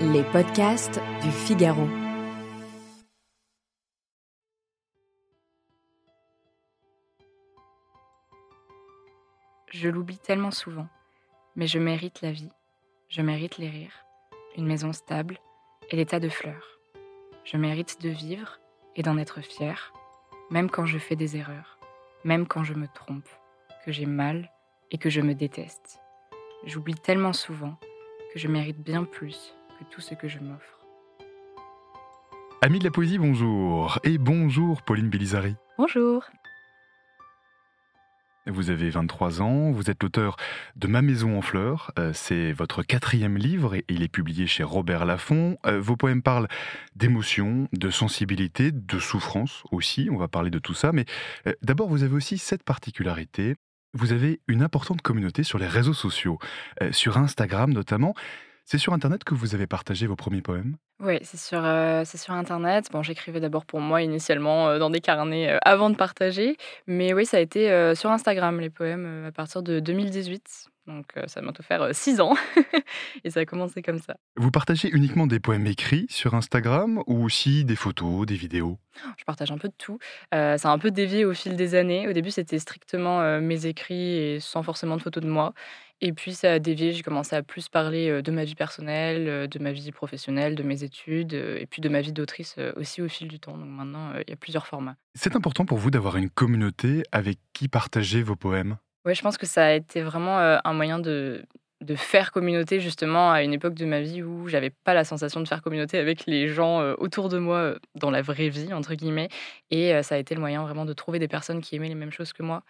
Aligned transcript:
Les 0.00 0.22
podcasts 0.22 1.00
du 1.24 1.30
Figaro. 1.32 1.88
Je 9.72 9.88
l'oublie 9.88 10.18
tellement 10.18 10.52
souvent, 10.52 10.86
mais 11.56 11.66
je 11.66 11.80
mérite 11.80 12.22
la 12.22 12.30
vie, 12.30 12.52
je 13.08 13.22
mérite 13.22 13.58
les 13.58 13.68
rires, 13.68 14.04
une 14.56 14.68
maison 14.68 14.92
stable 14.92 15.40
et 15.90 15.96
des 15.96 16.06
tas 16.06 16.20
de 16.20 16.28
fleurs. 16.28 16.78
Je 17.44 17.56
mérite 17.56 18.00
de 18.00 18.08
vivre 18.08 18.60
et 18.94 19.02
d'en 19.02 19.18
être 19.18 19.40
fier, 19.40 19.92
même 20.50 20.70
quand 20.70 20.86
je 20.86 20.98
fais 20.98 21.16
des 21.16 21.36
erreurs, 21.36 21.80
même 22.22 22.46
quand 22.46 22.62
je 22.62 22.74
me 22.74 22.86
trompe, 22.86 23.28
que 23.84 23.90
j'ai 23.90 24.06
mal 24.06 24.48
et 24.92 24.98
que 24.98 25.10
je 25.10 25.22
me 25.22 25.34
déteste. 25.34 26.00
J'oublie 26.62 26.94
tellement 26.94 27.32
souvent 27.32 27.76
que 28.32 28.38
je 28.38 28.46
mérite 28.46 28.80
bien 28.80 29.02
plus 29.02 29.57
que 29.78 29.84
tout 29.84 30.00
ce 30.00 30.14
que 30.14 30.28
je 30.28 30.38
m'offre. 30.38 30.86
Amis 32.60 32.80
de 32.80 32.84
la 32.84 32.90
poésie, 32.90 33.18
bonjour. 33.18 33.98
Et 34.02 34.18
bonjour 34.18 34.82
Pauline 34.82 35.08
Bélizari. 35.08 35.54
Bonjour. 35.78 36.24
Vous 38.46 38.70
avez 38.70 38.88
23 38.88 39.42
ans, 39.42 39.70
vous 39.70 39.90
êtes 39.90 40.02
l'auteur 40.02 40.36
de 40.74 40.86
Ma 40.86 41.02
maison 41.02 41.36
en 41.36 41.42
fleurs. 41.42 41.92
Euh, 41.98 42.12
c'est 42.14 42.52
votre 42.52 42.82
quatrième 42.82 43.36
livre 43.36 43.74
et 43.74 43.84
il 43.88 44.02
est 44.02 44.08
publié 44.08 44.46
chez 44.46 44.62
Robert 44.62 45.04
Laffont. 45.04 45.58
Euh, 45.66 45.80
vos 45.80 45.96
poèmes 45.96 46.22
parlent 46.22 46.48
d'émotion, 46.96 47.68
de 47.72 47.90
sensibilité, 47.90 48.72
de 48.72 48.98
souffrance 48.98 49.64
aussi. 49.70 50.08
On 50.10 50.16
va 50.16 50.28
parler 50.28 50.50
de 50.50 50.58
tout 50.58 50.74
ça. 50.74 50.92
Mais 50.92 51.04
euh, 51.46 51.52
d'abord, 51.62 51.88
vous 51.88 52.02
avez 52.02 52.14
aussi 52.14 52.38
cette 52.38 52.64
particularité. 52.64 53.54
Vous 53.92 54.12
avez 54.12 54.40
une 54.48 54.62
importante 54.62 55.02
communauté 55.02 55.42
sur 55.42 55.58
les 55.58 55.66
réseaux 55.66 55.94
sociaux, 55.94 56.38
sur 56.90 57.16
Instagram 57.16 57.72
notamment. 57.72 58.14
C'est 58.70 58.76
sur 58.76 58.92
Internet 58.92 59.24
que 59.24 59.34
vous 59.34 59.54
avez 59.54 59.66
partagé 59.66 60.06
vos 60.06 60.14
premiers 60.14 60.42
poèmes? 60.42 60.76
Oui, 61.00 61.20
c'est 61.22 61.38
sur, 61.38 61.64
euh, 61.64 62.02
c'est 62.04 62.18
sur 62.18 62.34
Internet. 62.34 62.88
Bon, 62.92 63.02
j'écrivais 63.02 63.40
d'abord 63.40 63.64
pour 63.64 63.80
moi 63.80 64.02
initialement 64.02 64.68
euh, 64.68 64.78
dans 64.78 64.90
des 64.90 65.00
carnets 65.00 65.52
euh, 65.52 65.58
avant 65.62 65.88
de 65.88 65.96
partager. 65.96 66.58
Mais 66.86 67.14
oui, 67.14 67.24
ça 67.24 67.38
a 67.38 67.40
été 67.40 67.94
sur 67.94 68.10
Instagram, 68.10 68.60
les 68.60 68.68
poèmes, 68.68 69.24
à 69.26 69.32
partir 69.32 69.62
de 69.62 69.80
2018. 69.80 70.66
Donc 70.86 71.06
ça 71.26 71.40
m'a 71.40 71.52
tout 71.52 71.62
faire 71.62 71.94
six 71.94 72.20
ans. 72.20 72.34
et 73.24 73.30
ça 73.30 73.40
a 73.40 73.46
commencé 73.46 73.80
comme 73.80 74.00
ça. 74.00 74.16
Vous 74.36 74.50
partagez 74.50 74.90
uniquement 74.90 75.26
des 75.26 75.40
poèmes 75.40 75.66
écrits 75.66 76.06
sur 76.10 76.34
Instagram 76.34 77.02
ou 77.06 77.24
aussi 77.24 77.64
des 77.64 77.76
photos, 77.76 78.26
des 78.26 78.36
vidéos? 78.36 78.78
Je 79.16 79.24
partage 79.24 79.50
un 79.50 79.58
peu 79.58 79.68
de 79.68 79.74
tout. 79.78 79.98
ça 80.32 80.56
a 80.56 80.68
un 80.68 80.78
peu 80.78 80.90
dévié 80.90 81.24
au 81.24 81.32
fil 81.32 81.56
des 81.56 81.74
années. 81.74 82.08
Au 82.08 82.12
début, 82.12 82.30
c'était 82.30 82.58
strictement 82.58 83.38
mes 83.40 83.66
écrits 83.66 84.16
et 84.16 84.40
sans 84.40 84.62
forcément 84.62 84.96
de 84.96 85.02
photos 85.02 85.22
de 85.22 85.28
moi. 85.28 85.54
Et 86.00 86.12
puis 86.12 86.32
ça 86.32 86.52
a 86.52 86.58
dévié, 86.58 86.92
j'ai 86.92 87.02
commencé 87.02 87.34
à 87.34 87.42
plus 87.42 87.68
parler 87.68 88.22
de 88.22 88.30
ma 88.30 88.44
vie 88.44 88.54
personnelle, 88.54 89.48
de 89.48 89.58
ma 89.58 89.72
vie 89.72 89.90
professionnelle, 89.90 90.54
de 90.54 90.62
mes 90.62 90.84
études, 90.84 91.32
et 91.34 91.66
puis 91.68 91.80
de 91.80 91.88
ma 91.88 92.00
vie 92.00 92.12
d'autrice 92.12 92.56
aussi 92.76 93.02
au 93.02 93.08
fil 93.08 93.26
du 93.26 93.40
temps. 93.40 93.58
Donc 93.58 93.68
maintenant, 93.68 94.12
il 94.14 94.30
y 94.30 94.32
a 94.32 94.36
plusieurs 94.36 94.66
formats. 94.66 94.96
C'est 95.14 95.34
important 95.34 95.64
pour 95.64 95.78
vous 95.78 95.90
d'avoir 95.90 96.16
une 96.16 96.30
communauté 96.30 97.02
avec 97.10 97.38
qui 97.52 97.68
partager 97.68 98.22
vos 98.22 98.36
poèmes? 98.36 98.76
Oui, 99.04 99.14
je 99.14 99.22
pense 99.22 99.38
que 99.38 99.46
ça 99.46 99.66
a 99.66 99.72
été 99.72 100.02
vraiment 100.02 100.38
un 100.38 100.72
moyen 100.72 100.98
de, 101.00 101.44
de 101.80 101.94
faire 101.94 102.32
communauté 102.32 102.80
justement 102.80 103.30
à 103.30 103.42
une 103.42 103.52
époque 103.52 103.74
de 103.74 103.84
ma 103.84 104.00
vie 104.00 104.22
où 104.22 104.48
j'avais 104.48 104.70
pas 104.70 104.94
la 104.94 105.04
sensation 105.04 105.40
de 105.40 105.46
faire 105.46 105.62
communauté 105.62 105.98
avec 105.98 106.26
les 106.26 106.48
gens 106.48 106.82
autour 106.94 107.28
de 107.28 107.38
moi 107.38 107.76
dans 107.94 108.10
la 108.10 108.20
vraie 108.20 108.48
vie 108.48 108.72
entre 108.72 108.94
guillemets 108.94 109.28
et 109.70 110.02
ça 110.02 110.16
a 110.16 110.18
été 110.18 110.34
le 110.34 110.40
moyen 110.40 110.62
vraiment 110.62 110.84
de 110.84 110.92
trouver 110.92 111.20
des 111.20 111.28
personnes 111.28 111.60
qui 111.60 111.76
aimaient 111.76 111.88
les 111.88 111.94
mêmes 111.94 112.10
choses 112.10 112.32
que 112.32 112.42
moi 112.42 112.64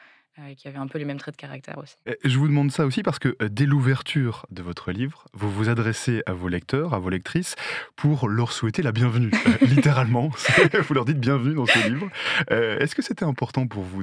qui 0.56 0.68
avait 0.68 0.78
un 0.78 0.86
peu 0.86 0.98
les 0.98 1.04
mêmes 1.04 1.18
traits 1.18 1.34
de 1.34 1.40
caractère 1.40 1.78
aussi. 1.78 1.96
Je 2.24 2.38
vous 2.38 2.48
demande 2.48 2.70
ça 2.70 2.86
aussi 2.86 3.02
parce 3.02 3.18
que 3.18 3.36
euh, 3.42 3.48
dès 3.48 3.66
l'ouverture 3.66 4.46
de 4.50 4.62
votre 4.62 4.92
livre, 4.92 5.26
vous 5.32 5.50
vous 5.50 5.68
adressez 5.68 6.22
à 6.26 6.32
vos 6.32 6.48
lecteurs, 6.48 6.94
à 6.94 6.98
vos 6.98 7.10
lectrices, 7.10 7.56
pour 7.96 8.28
leur 8.28 8.52
souhaiter 8.52 8.82
la 8.82 8.92
bienvenue, 8.92 9.30
euh, 9.34 9.50
littéralement. 9.66 10.30
vous 10.88 10.94
leur 10.94 11.04
dites 11.04 11.20
bienvenue 11.20 11.54
dans 11.54 11.66
ce 11.66 11.88
livre. 11.88 12.08
Est-ce 12.48 12.94
que 12.94 13.02
c'était 13.02 13.24
important 13.24 13.66
pour 13.66 13.82
vous 13.82 14.02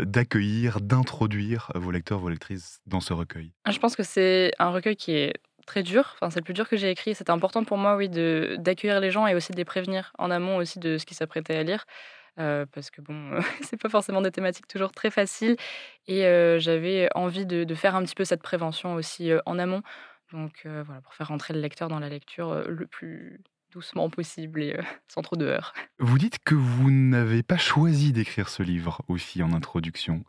d'accueillir, 0.00 0.80
d'introduire 0.80 1.70
vos 1.74 1.90
lecteurs, 1.90 2.18
vos 2.18 2.28
lectrices 2.28 2.80
dans 2.86 3.00
ce 3.00 3.12
recueil? 3.12 3.52
Ah, 3.64 3.70
Je 3.70 3.78
pense 3.78 3.96
que 3.96 4.02
c'est 4.02 4.52
un 4.58 4.70
recueil 4.70 4.96
qui 4.96 5.12
est 5.12 5.34
très 5.66 5.82
dur. 5.82 6.16
Enfin, 6.16 6.30
c'est 6.30 6.40
le 6.40 6.44
plus 6.44 6.54
dur 6.54 6.68
que 6.68 6.76
j'ai 6.76 6.90
écrit. 6.90 7.14
C'était 7.14 7.30
important 7.30 7.64
pour 7.64 7.78
moi, 7.78 7.96
oui, 7.96 8.08
d'accueillir 8.08 9.00
les 9.00 9.10
gens 9.10 9.26
et 9.26 9.34
aussi 9.34 9.52
de 9.52 9.56
les 9.56 9.64
prévenir 9.64 10.12
en 10.18 10.30
amont 10.30 10.56
aussi 10.56 10.78
de 10.78 10.98
ce 10.98 11.06
qu'ils 11.06 11.16
s'apprêtaient 11.16 11.56
à 11.56 11.62
lire 11.62 11.84
parce 12.36 12.90
que 12.90 13.00
bon, 13.00 13.38
c'est 13.62 13.80
pas 13.80 13.88
forcément 13.88 14.22
des 14.22 14.30
thématiques 14.30 14.66
toujours 14.66 14.92
très 14.92 15.10
faciles. 15.10 15.56
Et 16.06 16.22
j'avais 16.58 17.08
envie 17.14 17.46
de, 17.46 17.74
faire 17.74 17.96
un 17.96 18.02
petit 18.02 18.14
peu 18.14 18.24
cette 18.24 18.42
prévention 18.42 18.94
aussi 18.94 19.30
en 19.46 19.58
amont. 19.58 19.82
Donc 20.32 20.62
voilà, 20.64 21.00
pour 21.02 21.14
faire 21.14 21.28
rentrer 21.28 21.54
le 21.54 21.60
lecteur 21.60 21.88
dans 21.88 22.00
la 22.00 22.08
lecture 22.08 22.64
le 22.68 22.86
plus 22.86 23.40
doucement 23.72 24.08
possible 24.08 24.62
et 24.62 24.78
sans 25.08 25.22
trop 25.22 25.36
de 25.36 25.46
heurts. 25.46 25.74
Vous 25.98 26.18
dites 26.18 26.38
que 26.44 26.54
vous 26.54 26.90
n'avez 26.90 27.42
pas 27.42 27.56
choisi 27.56 28.12
d'écrire 28.12 28.48
ce 28.48 28.62
livre 28.62 29.02
aussi 29.08 29.42
en 29.42 29.52
introduction, 29.52 30.24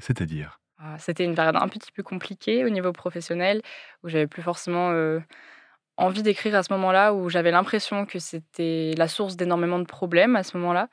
c'est-à-dire? 0.00 0.60
Ah, 0.78 0.98
C'était 0.98 1.24
une 1.24 1.36
période 1.36 1.56
un 1.56 1.68
petit 1.68 1.92
peu 1.92 2.02
compliquée 2.02 2.64
au 2.64 2.68
niveau 2.68 2.92
professionnel, 2.92 3.62
où 4.02 4.08
j'avais 4.08 4.26
plus 4.26 4.42
forcément 4.42 4.92
envie 5.96 6.22
d'écrire 6.22 6.54
à 6.54 6.62
ce 6.62 6.72
moment-là, 6.72 7.14
où 7.14 7.28
j'avais 7.28 7.50
l'impression 7.50 8.06
que 8.06 8.18
c'était 8.18 8.94
la 8.96 9.08
source 9.08 9.36
d'énormément 9.36 9.78
de 9.78 9.84
problèmes 9.84 10.36
à 10.36 10.42
ce 10.42 10.56
moment-là. 10.56 10.88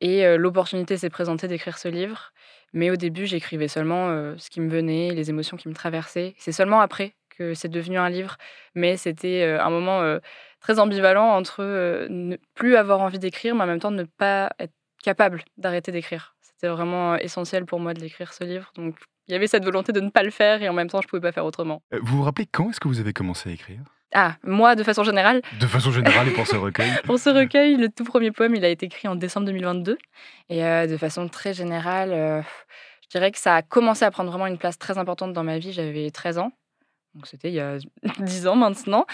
Et 0.00 0.36
l'opportunité 0.36 0.96
s'est 0.96 1.10
présentée 1.10 1.48
d'écrire 1.48 1.78
ce 1.78 1.88
livre. 1.88 2.32
Mais 2.72 2.90
au 2.90 2.96
début, 2.96 3.26
j'écrivais 3.26 3.68
seulement 3.68 4.08
ce 4.36 4.50
qui 4.50 4.60
me 4.60 4.68
venait, 4.68 5.10
les 5.12 5.30
émotions 5.30 5.56
qui 5.56 5.68
me 5.68 5.74
traversaient. 5.74 6.34
C'est 6.38 6.52
seulement 6.52 6.80
après 6.80 7.14
que 7.30 7.54
c'est 7.54 7.68
devenu 7.68 7.98
un 7.98 8.08
livre. 8.08 8.36
Mais 8.74 8.96
c'était 8.96 9.44
un 9.44 9.70
moment 9.70 10.18
très 10.60 10.78
ambivalent 10.78 11.28
entre 11.30 11.62
ne 12.08 12.36
plus 12.54 12.76
avoir 12.76 13.00
envie 13.00 13.18
d'écrire, 13.18 13.54
mais 13.54 13.64
en 13.64 13.66
même 13.66 13.80
temps 13.80 13.90
ne 13.90 14.04
pas 14.04 14.50
être 14.58 14.74
capable 15.02 15.44
d'arrêter 15.56 15.92
d'écrire. 15.92 16.36
C'était 16.40 16.68
vraiment 16.68 17.16
essentiel 17.16 17.64
pour 17.64 17.80
moi 17.80 17.94
de 17.94 18.00
l'écrire, 18.00 18.32
ce 18.32 18.44
livre. 18.44 18.72
Donc 18.74 18.96
il 19.28 19.32
y 19.32 19.34
avait 19.34 19.46
cette 19.46 19.64
volonté 19.64 19.92
de 19.92 20.00
ne 20.00 20.10
pas 20.10 20.22
le 20.22 20.30
faire 20.30 20.62
et 20.62 20.68
en 20.68 20.72
même 20.72 20.88
temps, 20.88 21.00
je 21.00 21.06
ne 21.06 21.10
pouvais 21.10 21.22
pas 21.22 21.32
faire 21.32 21.44
autrement. 21.44 21.82
Vous 21.92 22.18
vous 22.18 22.22
rappelez 22.22 22.46
quand 22.46 22.70
est-ce 22.70 22.80
que 22.80 22.88
vous 22.88 23.00
avez 23.00 23.12
commencé 23.12 23.50
à 23.50 23.52
écrire? 23.52 23.80
Ah, 24.14 24.36
moi, 24.42 24.74
de 24.74 24.82
façon 24.82 25.04
générale. 25.04 25.42
De 25.60 25.66
façon 25.66 25.92
générale 25.92 26.28
et 26.28 26.30
pour 26.32 26.46
ce 26.46 26.56
recueil 26.56 26.90
Pour 27.04 27.18
ce 27.18 27.28
recueil, 27.30 27.76
le 27.76 27.88
tout 27.88 28.04
premier 28.04 28.30
poème, 28.30 28.54
il 28.54 28.64
a 28.64 28.68
été 28.68 28.86
écrit 28.86 29.06
en 29.06 29.14
décembre 29.14 29.46
2022. 29.46 29.98
Et 30.48 30.64
euh, 30.64 30.86
de 30.86 30.96
façon 30.96 31.28
très 31.28 31.52
générale, 31.52 32.12
euh, 32.12 32.42
je 33.02 33.08
dirais 33.10 33.30
que 33.30 33.38
ça 33.38 33.56
a 33.56 33.62
commencé 33.62 34.04
à 34.04 34.10
prendre 34.10 34.30
vraiment 34.30 34.46
une 34.46 34.58
place 34.58 34.78
très 34.78 34.96
importante 34.96 35.32
dans 35.34 35.44
ma 35.44 35.58
vie. 35.58 35.72
J'avais 35.72 36.10
13 36.10 36.38
ans. 36.38 36.52
Donc 37.14 37.26
c'était 37.26 37.48
il 37.48 37.54
y 37.54 37.60
a 37.60 37.76
10 38.18 38.46
ans 38.46 38.56
maintenant. 38.56 39.04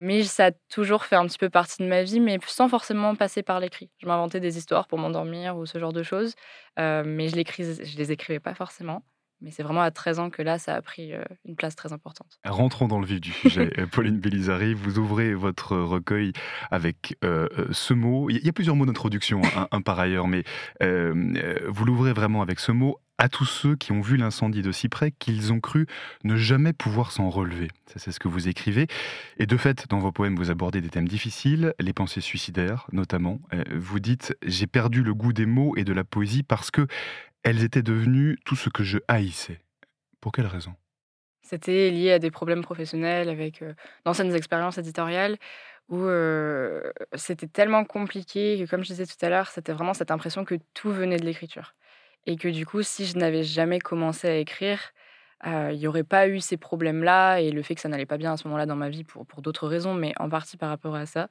Mais 0.00 0.22
ça 0.22 0.46
a 0.46 0.50
toujours 0.68 1.04
fait 1.06 1.16
un 1.16 1.26
petit 1.26 1.38
peu 1.38 1.48
partie 1.48 1.82
de 1.82 1.88
ma 1.88 2.02
vie, 2.02 2.20
mais 2.20 2.38
sans 2.46 2.68
forcément 2.68 3.16
passer 3.16 3.42
par 3.42 3.58
l'écrit. 3.60 3.90
Je 3.98 4.06
m'inventais 4.06 4.40
des 4.40 4.58
histoires 4.58 4.86
pour 4.86 4.98
m'endormir 4.98 5.56
ou 5.56 5.66
ce 5.66 5.78
genre 5.78 5.92
de 5.92 6.02
choses. 6.02 6.34
Euh, 6.78 7.02
mais 7.04 7.28
je, 7.28 7.34
je 7.34 7.96
les 7.96 8.12
écrivais 8.12 8.40
pas 8.40 8.54
forcément. 8.54 9.02
Mais 9.40 9.50
c'est 9.50 9.62
vraiment 9.62 9.82
à 9.82 9.90
13 9.90 10.18
ans 10.18 10.30
que 10.30 10.42
là, 10.42 10.58
ça 10.58 10.74
a 10.74 10.82
pris 10.82 11.12
une 11.44 11.56
place 11.56 11.76
très 11.76 11.92
importante. 11.92 12.38
Rentrons 12.44 12.88
dans 12.88 13.00
le 13.00 13.06
vif 13.06 13.20
du 13.20 13.32
sujet. 13.32 13.70
Pauline 13.92 14.18
Bélizari, 14.18 14.74
vous 14.74 14.98
ouvrez 14.98 15.34
votre 15.34 15.76
recueil 15.76 16.32
avec 16.70 17.18
ce 17.70 17.94
mot. 17.94 18.30
Il 18.30 18.44
y 18.44 18.48
a 18.48 18.52
plusieurs 18.52 18.76
mots 18.76 18.86
d'introduction, 18.86 19.42
hein, 19.56 19.68
un, 19.70 19.80
par 19.82 19.98
ailleurs, 20.00 20.26
mais 20.26 20.44
vous 20.80 21.84
l'ouvrez 21.84 22.12
vraiment 22.12 22.42
avec 22.42 22.60
ce 22.60 22.72
mot 22.72 22.98
à 23.18 23.28
tous 23.28 23.46
ceux 23.46 23.76
qui 23.76 23.92
ont 23.92 24.00
vu 24.00 24.16
l'incendie 24.16 24.62
de 24.62 24.72
si 24.72 24.88
près 24.88 25.10
qu'ils 25.10 25.52
ont 25.52 25.60
cru 25.60 25.86
ne 26.24 26.36
jamais 26.36 26.72
pouvoir 26.72 27.12
s'en 27.12 27.30
relever. 27.30 27.68
Ça, 27.86 27.98
c'est 27.98 28.12
ce 28.12 28.20
que 28.20 28.28
vous 28.28 28.48
écrivez. 28.48 28.86
Et 29.38 29.46
de 29.46 29.56
fait, 29.56 29.86
dans 29.88 29.98
vos 29.98 30.12
poèmes, 30.12 30.36
vous 30.36 30.50
abordez 30.50 30.80
des 30.80 30.88
thèmes 30.88 31.08
difficiles, 31.08 31.74
les 31.80 31.92
pensées 31.92 32.20
suicidaires 32.20 32.86
notamment. 32.92 33.40
vous 33.74 34.00
dites 34.00 34.36
J'ai 34.44 34.66
perdu 34.66 35.02
le 35.02 35.14
goût 35.14 35.32
des 35.32 35.46
mots 35.46 35.74
et 35.76 35.84
de 35.84 35.92
la 35.92 36.04
poésie 36.04 36.42
parce 36.42 36.70
que 36.70 36.86
elles 37.46 37.62
étaient 37.62 37.82
devenues 37.82 38.38
tout 38.44 38.56
ce 38.56 38.68
que 38.68 38.82
je 38.82 38.98
haïssais. 39.06 39.60
Pour 40.20 40.32
quelle 40.32 40.48
raison? 40.48 40.74
C'était 41.42 41.90
lié 41.90 42.10
à 42.10 42.18
des 42.18 42.32
problèmes 42.32 42.62
professionnels 42.62 43.28
avec 43.28 43.62
d'anciennes 44.04 44.34
expériences 44.34 44.78
éditoriales 44.78 45.36
où 45.88 46.08
c'était 47.14 47.46
tellement 47.46 47.84
compliqué 47.84 48.58
que, 48.58 48.68
comme 48.68 48.82
je 48.82 48.88
disais 48.88 49.06
tout 49.06 49.24
à 49.24 49.28
l'heure, 49.28 49.46
c'était 49.46 49.72
vraiment 49.72 49.94
cette 49.94 50.10
impression 50.10 50.44
que 50.44 50.56
tout 50.74 50.90
venait 50.90 51.18
de 51.18 51.24
l'écriture. 51.24 51.76
Et 52.26 52.34
que 52.34 52.48
du 52.48 52.66
coup, 52.66 52.82
si 52.82 53.06
je 53.06 53.16
n'avais 53.16 53.44
jamais 53.44 53.78
commencé 53.78 54.26
à 54.26 54.36
écrire, 54.38 54.80
il 55.44 55.78
n'y 55.78 55.86
aurait 55.86 56.02
pas 56.02 56.26
eu 56.26 56.40
ces 56.40 56.56
problèmes-là 56.56 57.38
et 57.38 57.52
le 57.52 57.62
fait 57.62 57.76
que 57.76 57.80
ça 57.80 57.88
n'allait 57.88 58.06
pas 58.06 58.18
bien 58.18 58.32
à 58.32 58.36
ce 58.36 58.48
moment-là 58.48 58.66
dans 58.66 58.74
ma 58.74 58.88
vie 58.88 59.04
pour, 59.04 59.24
pour 59.24 59.40
d'autres 59.40 59.68
raisons, 59.68 59.94
mais 59.94 60.12
en 60.18 60.28
partie 60.28 60.56
par 60.56 60.70
rapport 60.70 60.96
à 60.96 61.06
ça. 61.06 61.28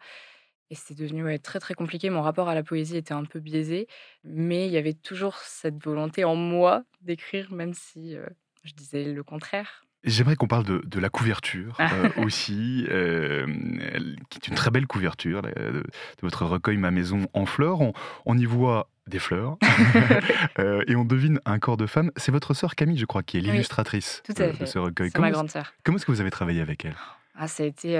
Et 0.71 0.75
c'était 0.75 0.95
devenu 0.95 1.39
très 1.39 1.59
très 1.59 1.73
compliqué. 1.73 2.09
Mon 2.09 2.21
rapport 2.21 2.49
à 2.49 2.55
la 2.55 2.63
poésie 2.63 2.97
était 2.97 3.13
un 3.13 3.25
peu 3.25 3.39
biaisé, 3.39 3.87
mais 4.23 4.67
il 4.67 4.73
y 4.73 4.77
avait 4.77 4.93
toujours 4.93 5.37
cette 5.37 5.83
volonté 5.83 6.23
en 6.23 6.35
moi 6.35 6.83
d'écrire, 7.01 7.51
même 7.51 7.73
si 7.73 8.15
je 8.63 8.73
disais 8.73 9.05
le 9.05 9.23
contraire. 9.23 9.85
J'aimerais 10.05 10.35
qu'on 10.35 10.47
parle 10.47 10.65
de, 10.65 10.99
la 10.99 11.09
couverture 11.09 11.77
aussi, 12.17 12.85
qui 12.87 14.37
est 14.37 14.47
une 14.47 14.55
très 14.55 14.69
belle 14.69 14.85
couverture 14.85 15.41
de, 15.41 15.83
votre 16.21 16.45
recueil 16.45 16.77
Ma 16.77 16.91
maison 16.91 17.27
en 17.33 17.45
fleurs. 17.45 17.79
On, 18.25 18.37
y 18.37 18.45
voit 18.45 18.89
des 19.07 19.19
fleurs 19.19 19.57
et 20.87 20.95
on 20.95 21.05
devine 21.05 21.39
un 21.45 21.57
corps 21.57 21.77
de 21.77 21.87
femme. 21.87 22.11
C'est 22.17 22.31
votre 22.31 22.53
sœur 22.53 22.75
Camille, 22.75 22.99
je 22.99 23.05
crois, 23.05 23.23
qui 23.23 23.37
est 23.37 23.41
l'illustratrice 23.41 24.21
de, 24.29 24.65
ce 24.65 24.77
recueil. 24.77 25.09
C'est 25.11 25.19
ma 25.19 25.31
grande 25.31 25.49
sœur. 25.49 25.73
Comment 25.83 25.97
est-ce 25.97 26.05
que 26.05 26.11
vous 26.11 26.21
avez 26.21 26.31
travaillé 26.31 26.61
avec 26.61 26.85
elle? 26.85 26.95
Ah, 27.37 27.47
ça, 27.47 27.63
a 27.63 27.65
été, 27.65 27.97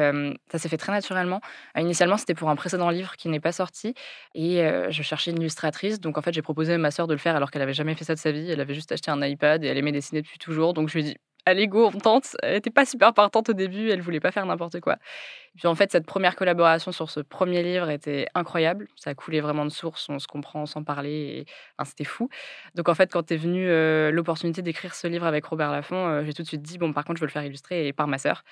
ça 0.52 0.58
s'est 0.60 0.70
fait 0.70 0.78
très 0.78 0.92
naturellement. 0.92 1.42
initialement, 1.78 2.18
c'était 2.18 2.34
pour 2.36 2.50
un 2.50 2.56
précédent 2.56 2.90
livre 2.90 3.16
qui 3.18 3.30
n'est 3.30 3.40
pas 3.40 3.52
sorti. 3.52 3.94
Et 4.34 4.62
je 4.90 5.02
cherchais 5.04 5.32
une 5.32 5.42
illustratrice. 5.42 6.00
Donc, 6.00 6.18
en 6.18 6.22
fait, 6.22 6.34
j'ai 6.34 6.42
proposé 6.42 6.74
à 6.74 6.78
ma 6.78 6.92
sœur 6.92 7.08
de 7.08 7.14
le 7.14 7.20
faire 7.20 7.36
alors 7.36 7.52
qu'elle 7.52 7.62
n'avait 7.62 7.74
jamais 7.74 7.96
fait 7.96 8.06
ça 8.06 8.16
de 8.16 8.20
sa 8.20 8.32
vie. 8.32 8.50
Elle 8.50 8.62
avait 8.62 8.74
juste 8.74 8.92
acheté 8.92 9.12
un 9.12 9.22
iPad 9.22 9.64
et 9.64 9.68
elle 9.68 9.78
aimait 9.78 9.92
dessiner 9.92 10.22
depuis 10.22 10.40
toujours. 10.40 10.74
Donc, 10.74 10.90
je 10.90 10.94
lui 10.96 11.02
ai 11.02 11.12
dit 11.14 11.18
allez, 11.46 11.68
go, 11.68 11.92
on 11.94 11.98
tente. 11.98 12.36
Elle 12.44 12.56
n'était 12.56 12.70
pas 12.70 12.86
super 12.86 13.14
partante 13.14 13.50
au 13.50 13.54
début. 13.54 13.90
Elle 13.90 14.02
voulait 14.02 14.20
pas 14.20 14.32
faire 14.32 14.46
n'importe 14.46 14.80
quoi. 14.80 14.96
Et 14.96 15.58
puis, 15.58 15.68
en 15.68 15.76
fait, 15.76 15.92
cette 15.92 16.06
première 16.06 16.36
collaboration 16.36 16.92
sur 16.92 17.10
ce 17.10 17.20
premier 17.20 17.64
livre 17.64 17.90
était 17.90 18.28
incroyable. 18.36 18.88
Ça 18.96 19.16
coulé 19.16 19.42
vraiment 19.42 19.66
de 19.66 19.72
source. 19.72 20.10
On 20.10 20.20
se 20.20 20.28
comprend 20.28 20.66
sans 20.66 20.84
parler. 20.84 21.46
Et... 21.48 21.86
c'était 21.86 22.04
fou. 22.04 22.30
Donc, 22.76 22.90
en 22.90 22.96
fait, 22.96 23.12
quand 23.12 23.32
est 23.32 23.38
venue 23.38 23.68
l'opportunité 24.12 24.62
d'écrire 24.62 24.96
ce 24.96 25.08
livre 25.08 25.26
avec 25.26 25.46
Robert 25.46 25.72
Laffont, 25.72 26.24
j'ai 26.24 26.34
tout 26.34 26.44
de 26.44 26.48
suite 26.48 26.62
dit 26.62 26.78
bon, 26.78 26.94
par 26.94 27.06
contre, 27.06 27.18
je 27.18 27.22
veux 27.22 27.28
le 27.28 27.32
faire 27.32 27.44
illustrer 27.46 27.88
et 27.88 27.94
par 27.94 28.08
ma 28.08 28.18
sœur. 28.18 28.44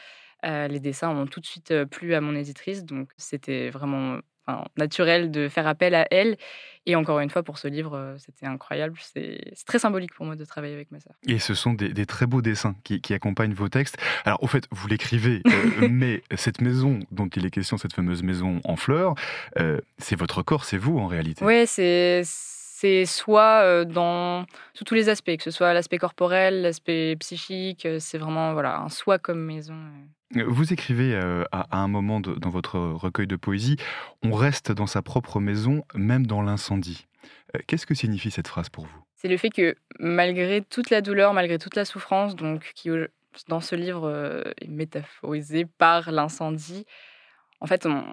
Euh, 0.46 0.68
les 0.68 0.80
dessins 0.80 1.10
ont 1.10 1.26
tout 1.26 1.40
de 1.40 1.46
suite 1.46 1.72
euh, 1.72 1.86
plu 1.86 2.14
à 2.14 2.22
mon 2.22 2.36
éditrice, 2.36 2.84
donc 2.84 3.10
c'était 3.18 3.70
vraiment 3.70 4.20
naturel 4.78 5.32
de 5.32 5.50
faire 5.50 5.68
appel 5.68 5.96
à 5.96 6.06
elle. 6.12 6.38
Et 6.86 6.96
encore 6.98 7.22
une 7.22 7.30
fois, 7.30 7.44
pour 7.44 7.58
ce 7.58 7.70
livre, 7.70 7.96
euh, 7.96 8.16
c'était 8.18 8.46
incroyable. 8.46 8.98
C'est 9.00 9.40
très 9.66 9.80
symbolique 9.80 10.14
pour 10.14 10.26
moi 10.26 10.36
de 10.36 10.44
travailler 10.44 10.74
avec 10.74 10.92
ma 10.92 11.00
sœur. 11.00 11.14
Et 11.26 11.40
ce 11.40 11.54
sont 11.54 11.74
des, 11.74 12.06
très 12.06 12.26
beaux 12.26 12.42
dessins 12.42 12.76
qui, 12.84 13.14
accompagnent 13.14 13.54
vos 13.54 13.70
textes. 13.70 13.98
Alors, 14.26 14.44
au 14.44 14.48
fait, 14.48 14.68
vous 14.70 14.88
l'écrivez, 14.90 15.42
mais 15.90 16.24
cette 16.36 16.60
maison 16.60 17.00
dont 17.12 17.28
il 17.28 17.46
est 17.46 17.52
question, 17.52 17.78
cette 17.78 17.94
fameuse 17.94 18.22
maison 18.22 18.60
en 18.66 18.76
fleurs, 18.76 19.16
c'est 19.98 20.18
votre 20.18 20.44
corps, 20.44 20.66
c'est 20.66 20.78
vous 20.78 20.98
en 20.98 21.08
réalité. 21.08 21.46
Oui, 21.46 21.66
c'est 21.68 22.24
c'est 22.84 23.06
soit 23.06 23.86
dans 23.86 24.46
sous 24.74 24.84
tous 24.84 24.94
les 24.94 25.08
aspects, 25.08 25.38
que 25.38 25.44
ce 25.44 25.52
soit 25.52 25.74
l'aspect 25.74 25.98
corporel, 25.98 26.64
l'aspect 26.64 27.16
psychique, 27.18 27.88
c'est 28.00 28.18
vraiment 28.18 28.52
voilà 28.52 28.82
un 28.82 28.90
soi 28.90 29.20
comme 29.20 29.40
maison. 29.40 29.78
Vous 30.48 30.74
écrivez 30.74 31.16
à, 31.54 31.78
un 31.78 31.88
moment 31.88 32.20
dans 32.20 32.50
votre 32.50 32.78
recueil 32.78 33.26
de 33.26 33.38
poésie, 33.38 33.78
on 34.22 34.34
reste 34.34 34.74
dans 34.74 34.88
sa 34.88 35.02
propre 35.02 35.40
maison, 35.40 35.86
même 35.96 36.28
dans 36.28 36.42
l'incendie. 36.42 37.08
Qu'est-ce 37.68 37.86
que 37.86 37.94
signifie 37.94 38.32
cette 38.32 38.50
phrase 38.50 38.68
pour 38.68 38.84
vous? 38.84 39.04
C'est 39.16 39.30
le 39.30 39.38
fait 39.38 39.50
que 39.50 39.76
malgré 40.00 40.62
toute 40.62 40.90
la 40.90 41.00
douleur, 41.00 41.34
malgré 41.34 41.58
toute 41.60 41.76
la 41.76 41.86
souffrance, 41.86 42.36
donc 42.36 42.74
qui 42.76 42.90
dans 43.48 43.62
ce 43.62 43.76
livre 43.76 44.44
est 44.60 44.68
métaphorisé 44.68 45.66
par 45.78 46.12
l'incendie, 46.12 46.86
en 47.62 47.66
fait, 47.66 47.86
on, 47.86 48.04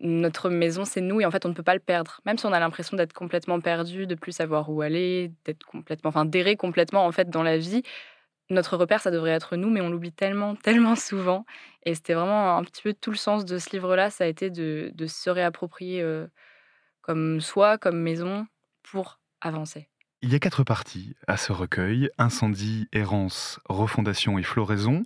notre 0.00 0.50
maison, 0.50 0.84
c'est 0.84 1.00
nous 1.00 1.20
et 1.20 1.26
en 1.26 1.30
fait, 1.30 1.46
on 1.46 1.48
ne 1.48 1.54
peut 1.54 1.62
pas 1.62 1.74
le 1.74 1.80
perdre. 1.80 2.20
Même 2.26 2.38
si 2.38 2.46
on 2.46 2.52
a 2.52 2.60
l'impression 2.60 2.96
d'être 2.96 3.12
complètement 3.12 3.60
perdu, 3.60 4.06
de 4.06 4.14
plus 4.14 4.32
savoir 4.32 4.70
où 4.70 4.82
aller, 4.82 5.32
d'être 5.44 5.64
complètement, 5.64 6.08
enfin, 6.08 6.24
d'errer 6.24 6.56
complètement 6.56 7.06
en 7.06 7.12
fait 7.12 7.30
dans 7.30 7.42
la 7.42 7.58
vie. 7.58 7.82
Notre 8.48 8.76
repère, 8.76 9.00
ça 9.00 9.10
devrait 9.10 9.30
être 9.30 9.56
nous, 9.56 9.70
mais 9.70 9.80
on 9.80 9.90
l'oublie 9.90 10.12
tellement, 10.12 10.54
tellement 10.62 10.96
souvent. 10.96 11.44
Et 11.84 11.94
c'était 11.94 12.14
vraiment 12.14 12.56
un 12.56 12.64
petit 12.64 12.82
peu 12.82 12.94
tout 12.94 13.10
le 13.10 13.16
sens 13.16 13.44
de 13.44 13.58
ce 13.58 13.70
livre-là, 13.70 14.10
ça 14.10 14.24
a 14.24 14.26
été 14.26 14.50
de, 14.50 14.92
se 15.06 15.30
réapproprier 15.30 16.02
euh, 16.02 16.26
comme 17.00 17.40
soi, 17.40 17.78
comme 17.78 17.98
maison, 18.00 18.46
pour 18.82 19.20
avancer. 19.40 19.88
Il 20.22 20.32
y 20.32 20.34
a 20.34 20.38
quatre 20.38 20.64
parties 20.64 21.14
à 21.28 21.36
ce 21.36 21.52
recueil 21.52 22.10
incendie, 22.18 22.88
errance, 22.92 23.60
refondation 23.68 24.38
et 24.38 24.42
floraison. 24.42 25.02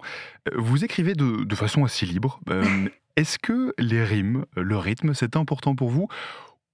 Euh, 0.48 0.52
vous 0.56 0.84
écrivez 0.84 1.14
de, 1.14 1.54
façon 1.54 1.84
assez 1.84 2.06
libre. 2.06 2.40
Euh, 2.48 2.64
est-ce 3.16 3.38
que 3.38 3.74
les 3.78 4.04
rimes, 4.04 4.46
le 4.56 4.76
rythme, 4.76 5.14
c'est 5.14 5.36
important 5.36 5.74
pour 5.74 5.90
vous 5.90 6.08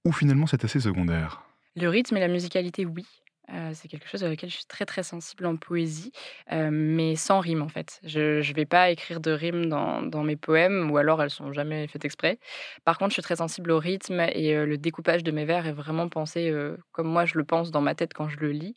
ou 0.05 0.11
finalement 0.11 0.47
c'est 0.47 0.63
assez 0.63 0.79
secondaire? 0.79 1.43
Le 1.75 1.89
rythme 1.89 2.17
et 2.17 2.19
la 2.19 2.27
musicalité, 2.27 2.85
oui. 2.85 3.05
Euh, 3.53 3.71
c'est 3.73 3.87
quelque 3.87 4.09
chose 4.09 4.25
auquel 4.25 4.49
je 4.49 4.55
suis 4.55 4.65
très 4.65 4.85
très 4.85 5.03
sensible 5.03 5.45
en 5.45 5.55
poésie, 5.55 6.11
euh, 6.51 6.69
mais 6.69 7.15
sans 7.15 7.39
rime 7.39 7.61
en 7.61 7.69
fait. 7.69 8.01
Je 8.03 8.45
ne 8.45 8.53
vais 8.53 8.65
pas 8.65 8.89
écrire 8.89 9.21
de 9.21 9.31
rimes 9.31 9.67
dans, 9.67 10.01
dans, 10.01 10.21
mes 10.21 10.35
poèmes, 10.35 10.91
ou 10.91 10.97
alors 10.97 11.23
elles 11.23 11.29
sont 11.29 11.53
jamais 11.53 11.87
faites 11.87 12.03
exprès. 12.03 12.39
Par 12.83 12.97
contre, 12.97 13.11
je 13.11 13.13
suis 13.13 13.21
très 13.21 13.37
sensible 13.37 13.71
au 13.71 13.79
rythme 13.79 14.19
et 14.33 14.53
euh, 14.53 14.65
le 14.65 14.77
découpage 14.77 15.23
de 15.23 15.31
mes 15.31 15.45
vers 15.45 15.65
est 15.65 15.71
vraiment 15.71 16.09
pensé 16.09 16.53
comme 16.91 17.07
moi 17.07 17.25
je 17.25 17.37
le 17.37 17.45
pense 17.45 17.71
dans 17.71 17.81
ma 17.81 17.95
tête 17.95 18.13
quand 18.13 18.27
je 18.27 18.37
le 18.37 18.51
lis. 18.51 18.75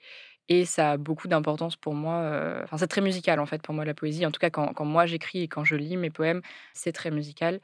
Et 0.50 0.64
ça 0.66 0.92
a 0.92 0.96
beaucoup 0.98 1.28
d'importance 1.28 1.76
pour 1.76 1.94
moi. 1.94 2.60
Enfin, 2.64 2.76
c'est 2.78 2.88
très 2.88 3.00
musical 3.02 3.40
en 3.40 3.46
fait 3.46 3.62
pour 3.62 3.74
moi 3.74 3.84
la 3.84 3.94
poésie. 3.94 4.26
En 4.26 4.32
tout 4.32 4.40
cas, 4.40 4.50
quand, 4.50 4.84
moi 4.84 5.06
j'écris 5.06 5.42
et 5.42 5.48
quand 5.48 5.64
je 5.64 5.76
lis 5.76 5.96
mes 5.96 6.10
poèmes, 6.10 6.42
c'est 6.74 6.92
très 6.92 7.10
musical. 7.12 7.60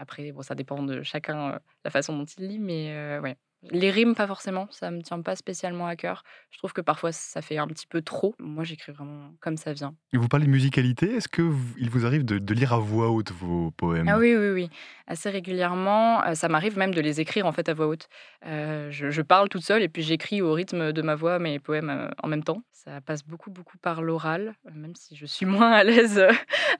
après, 0.00 0.32
bon, 0.32 0.42
ça 0.42 0.54
dépend 0.56 0.82
de 0.82 1.02
chacun 1.04 1.60
la 1.84 1.90
façon 1.92 2.16
dont 2.18 2.24
il 2.26 2.48
lit, 2.48 2.58
mais 2.60 3.20
ouais, 3.20 3.36
les 3.62 3.90
rimes, 3.90 4.14
pas 4.14 4.26
forcément, 4.26 4.68
ça 4.70 4.90
me 4.90 5.02
tient 5.02 5.20
pas 5.20 5.34
spécialement 5.34 5.86
à 5.86 5.96
cœur. 5.96 6.22
Je 6.50 6.58
trouve 6.58 6.72
que 6.72 6.80
parfois 6.80 7.12
ça 7.12 7.42
fait 7.42 7.58
un 7.58 7.66
petit 7.66 7.86
peu 7.86 8.02
trop. 8.02 8.34
Moi, 8.38 8.64
j'écris 8.64 8.92
vraiment 8.92 9.32
comme 9.40 9.56
ça 9.56 9.72
vient. 9.72 9.94
Et 10.12 10.16
vous 10.16 10.28
parlez 10.28 10.46
de 10.46 10.50
musicalité, 10.50 11.14
est-ce 11.14 11.28
que 11.28 11.50
il 11.78 11.90
vous 11.90 12.06
arrive 12.06 12.24
de, 12.24 12.54
lire 12.54 12.72
à 12.72 12.78
voix 12.78 13.10
haute 13.10 13.32
vos 13.32 13.70
poèmes? 13.72 14.08
Ah 14.08 14.18
oui, 14.18 14.34
oui, 14.36 14.50
oui, 14.50 14.70
assez 15.06 15.28
régulièrement. 15.30 16.24
Euh, 16.24 16.34
ça 16.34 16.48
m'arrive 16.48 16.78
même 16.78 16.94
de 16.94 17.00
les 17.00 17.20
écrire 17.20 17.46
en 17.46 17.52
fait 17.52 17.68
à 17.68 17.74
voix 17.74 17.88
haute. 17.88 18.08
Euh, 18.46 18.90
je, 18.90 19.22
parle 19.22 19.48
toute 19.48 19.62
seule 19.62 19.82
et 19.82 19.88
puis 19.88 20.02
j'écris 20.02 20.40
au 20.40 20.52
rythme 20.52 20.92
de 20.92 21.02
ma 21.02 21.14
voix 21.14 21.38
mes 21.38 21.58
poèmes 21.58 21.90
euh, 21.90 22.08
en 22.22 22.28
même 22.28 22.44
temps. 22.44 22.62
Ça 22.72 23.00
passe 23.00 23.24
beaucoup, 23.26 23.50
beaucoup 23.50 23.76
par 23.76 24.02
l'oral, 24.02 24.54
même 24.72 24.94
si 24.94 25.16
je 25.16 25.26
suis 25.26 25.46
moins 25.46 25.72
à 25.72 25.84
l'aise 25.84 26.22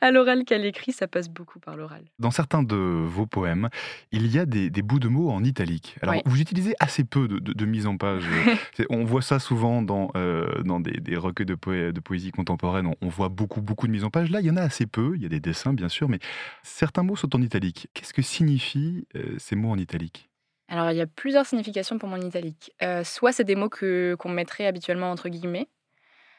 à 0.01 0.11
l'oral 0.11 0.45
qu'à 0.45 0.59
l'écrit, 0.59 0.93
ça 0.93 1.09
passe 1.09 1.29
beaucoup 1.29 1.59
par 1.59 1.77
l'oral. 1.77 2.05
Dans 2.19 2.31
certains 2.31 2.63
de 2.63 2.77
vos 2.77 3.27
poèmes, 3.27 3.69
il 4.13 4.27
y 4.27 4.39
a 4.39 4.47
des, 4.47 4.71
bouts 4.83 5.01
de 5.01 5.09
mots 5.09 5.31
en 5.31 5.45
italique. 5.45 5.97
Alors, 6.03 6.15
vous 6.25 6.41
utilisez 6.41 6.68
assez 6.81 7.05
peu 7.05 7.29
de, 7.29 7.65
mise 7.65 7.87
en 7.87 7.97
page. 7.97 8.25
on 8.91 9.05
voit 9.05 9.23
ça 9.23 9.39
souvent 9.39 9.83
dans, 9.83 10.11
euh, 10.17 10.63
dans 10.63 10.81
des, 10.81 11.17
recueils 11.17 11.47
de, 11.47 11.55
de, 11.91 12.01
poésie 12.01 12.31
contemporaine. 12.31 12.93
On, 13.01 13.09
voit 13.09 13.29
beaucoup, 13.29 13.61
beaucoup 13.61 13.87
de 13.87 13.93
mise 13.93 14.05
en 14.05 14.11
page. 14.11 14.31
Là, 14.31 14.41
il 14.41 14.47
y 14.47 14.51
en 14.51 14.57
a 14.57 14.63
assez 14.63 14.87
peu. 14.87 15.13
Il 15.17 15.23
y 15.23 15.27
a 15.27 15.29
des 15.29 15.41
dessins, 15.41 15.73
bien 15.73 15.89
sûr, 15.89 16.09
mais 16.09 16.19
certains 16.63 17.03
mots 17.03 17.17
sont 17.17 17.35
en 17.35 17.43
italique. 17.43 17.89
Qu'est-ce 17.95 18.15
que 18.15 18.23
signifient 18.23 19.07
euh, 19.17 19.37
ces 19.39 19.57
mots 19.57 19.71
en 19.71 19.79
italique? 19.79 20.29
Alors, 20.69 20.91
il 20.91 20.97
y 20.97 21.01
a 21.01 21.07
plusieurs 21.07 21.47
significations 21.47 21.99
pour 21.99 22.09
mon 22.09 22.21
italique. 22.21 22.73
Euh, 22.83 23.05
soit 23.05 23.33
c'est 23.33 23.45
des 23.45 23.57
mots 23.57 23.71
que, 23.71 24.17
qu'on 24.19 24.29
mettrait 24.29 24.67
habituellement 24.67 25.11
entre 25.11 25.29
guillemets. 25.29 25.69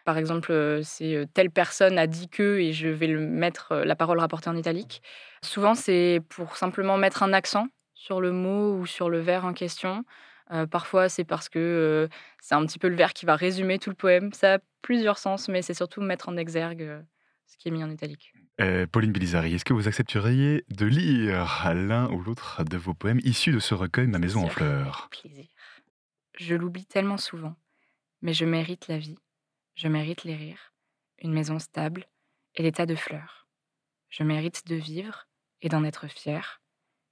Par 0.05 0.17
exemple, 0.17 0.79
c'est 0.83 1.25
telle 1.33 1.51
personne 1.51 1.97
a 1.99 2.07
dit 2.07 2.29
que 2.29 2.57
et 2.57 2.73
je 2.73 2.87
vais 2.87 3.07
le 3.07 3.19
mettre 3.19 3.75
la 3.75 3.95
parole 3.95 4.19
rapportée 4.19 4.49
en 4.49 4.55
italique. 4.55 5.03
Souvent, 5.43 5.75
c'est 5.75 6.21
pour 6.29 6.57
simplement 6.57 6.97
mettre 6.97 7.21
un 7.21 7.33
accent 7.33 7.67
sur 7.99 8.21
le 8.21 8.31
mot 8.31 8.77
ou 8.77 8.85
sur 8.85 9.09
le 9.09 9.19
vers 9.19 9.43
en 9.43 9.53
question. 9.53 10.05
parfois, 10.71 11.09
c'est 11.09 11.25
parce 11.25 11.49
que 11.49 12.07
c'est 12.39 12.55
un 12.55 12.65
petit 12.65 12.79
peu 12.79 12.87
le 12.87 12.95
vers 12.95 13.13
qui 13.13 13.25
va 13.25 13.35
résumer 13.35 13.77
tout 13.77 13.89
le 13.89 13.95
poème. 13.95 14.31
Ça 14.31 14.55
a 14.55 14.59
plusieurs 14.81 15.17
sens, 15.17 15.49
mais 15.49 15.61
c'est 15.61 15.73
surtout 15.73 16.01
mettre 16.01 16.29
en 16.29 16.37
exergue 16.37 17.03
ce 17.45 17.57
qui 17.57 17.67
est 17.67 17.71
mis 17.71 17.83
en 17.83 17.91
italique. 17.91 18.33
Pauline 18.91 19.11
Bilizari, 19.11 19.53
est-ce 19.53 19.65
que 19.65 19.73
vous 19.73 19.87
accepteriez 19.87 20.63
de 20.69 20.85
lire 20.85 21.71
l'un 21.73 22.09
ou 22.11 22.21
l'autre 22.21 22.63
de 22.63 22.77
vos 22.77 22.93
poèmes 22.93 23.19
issus 23.23 23.51
de 23.51 23.59
ce 23.59 23.73
recueil 23.73 24.07
Ma 24.07 24.19
maison 24.19 24.45
en 24.45 24.49
fleurs? 24.49 25.09
Plaisir. 25.11 25.45
Je 26.37 26.55
l'oublie 26.55 26.85
tellement 26.85 27.17
souvent, 27.17 27.55
mais 28.21 28.33
je 28.33 28.45
mérite 28.45 28.87
la 28.87 28.97
vie, 28.97 29.17
je 29.75 29.89
mérite 29.89 30.23
les 30.23 30.35
rires, 30.35 30.73
une 31.21 31.33
maison 31.33 31.59
stable 31.59 32.05
et 32.55 32.63
l'état 32.63 32.85
de 32.85 32.95
fleurs. 32.95 33.47
Je 34.09 34.23
mérite 34.23 34.65
de 34.67 34.75
vivre 34.75 35.27
et 35.61 35.67
d'en 35.67 35.83
être 35.83 36.07
fier, 36.07 36.61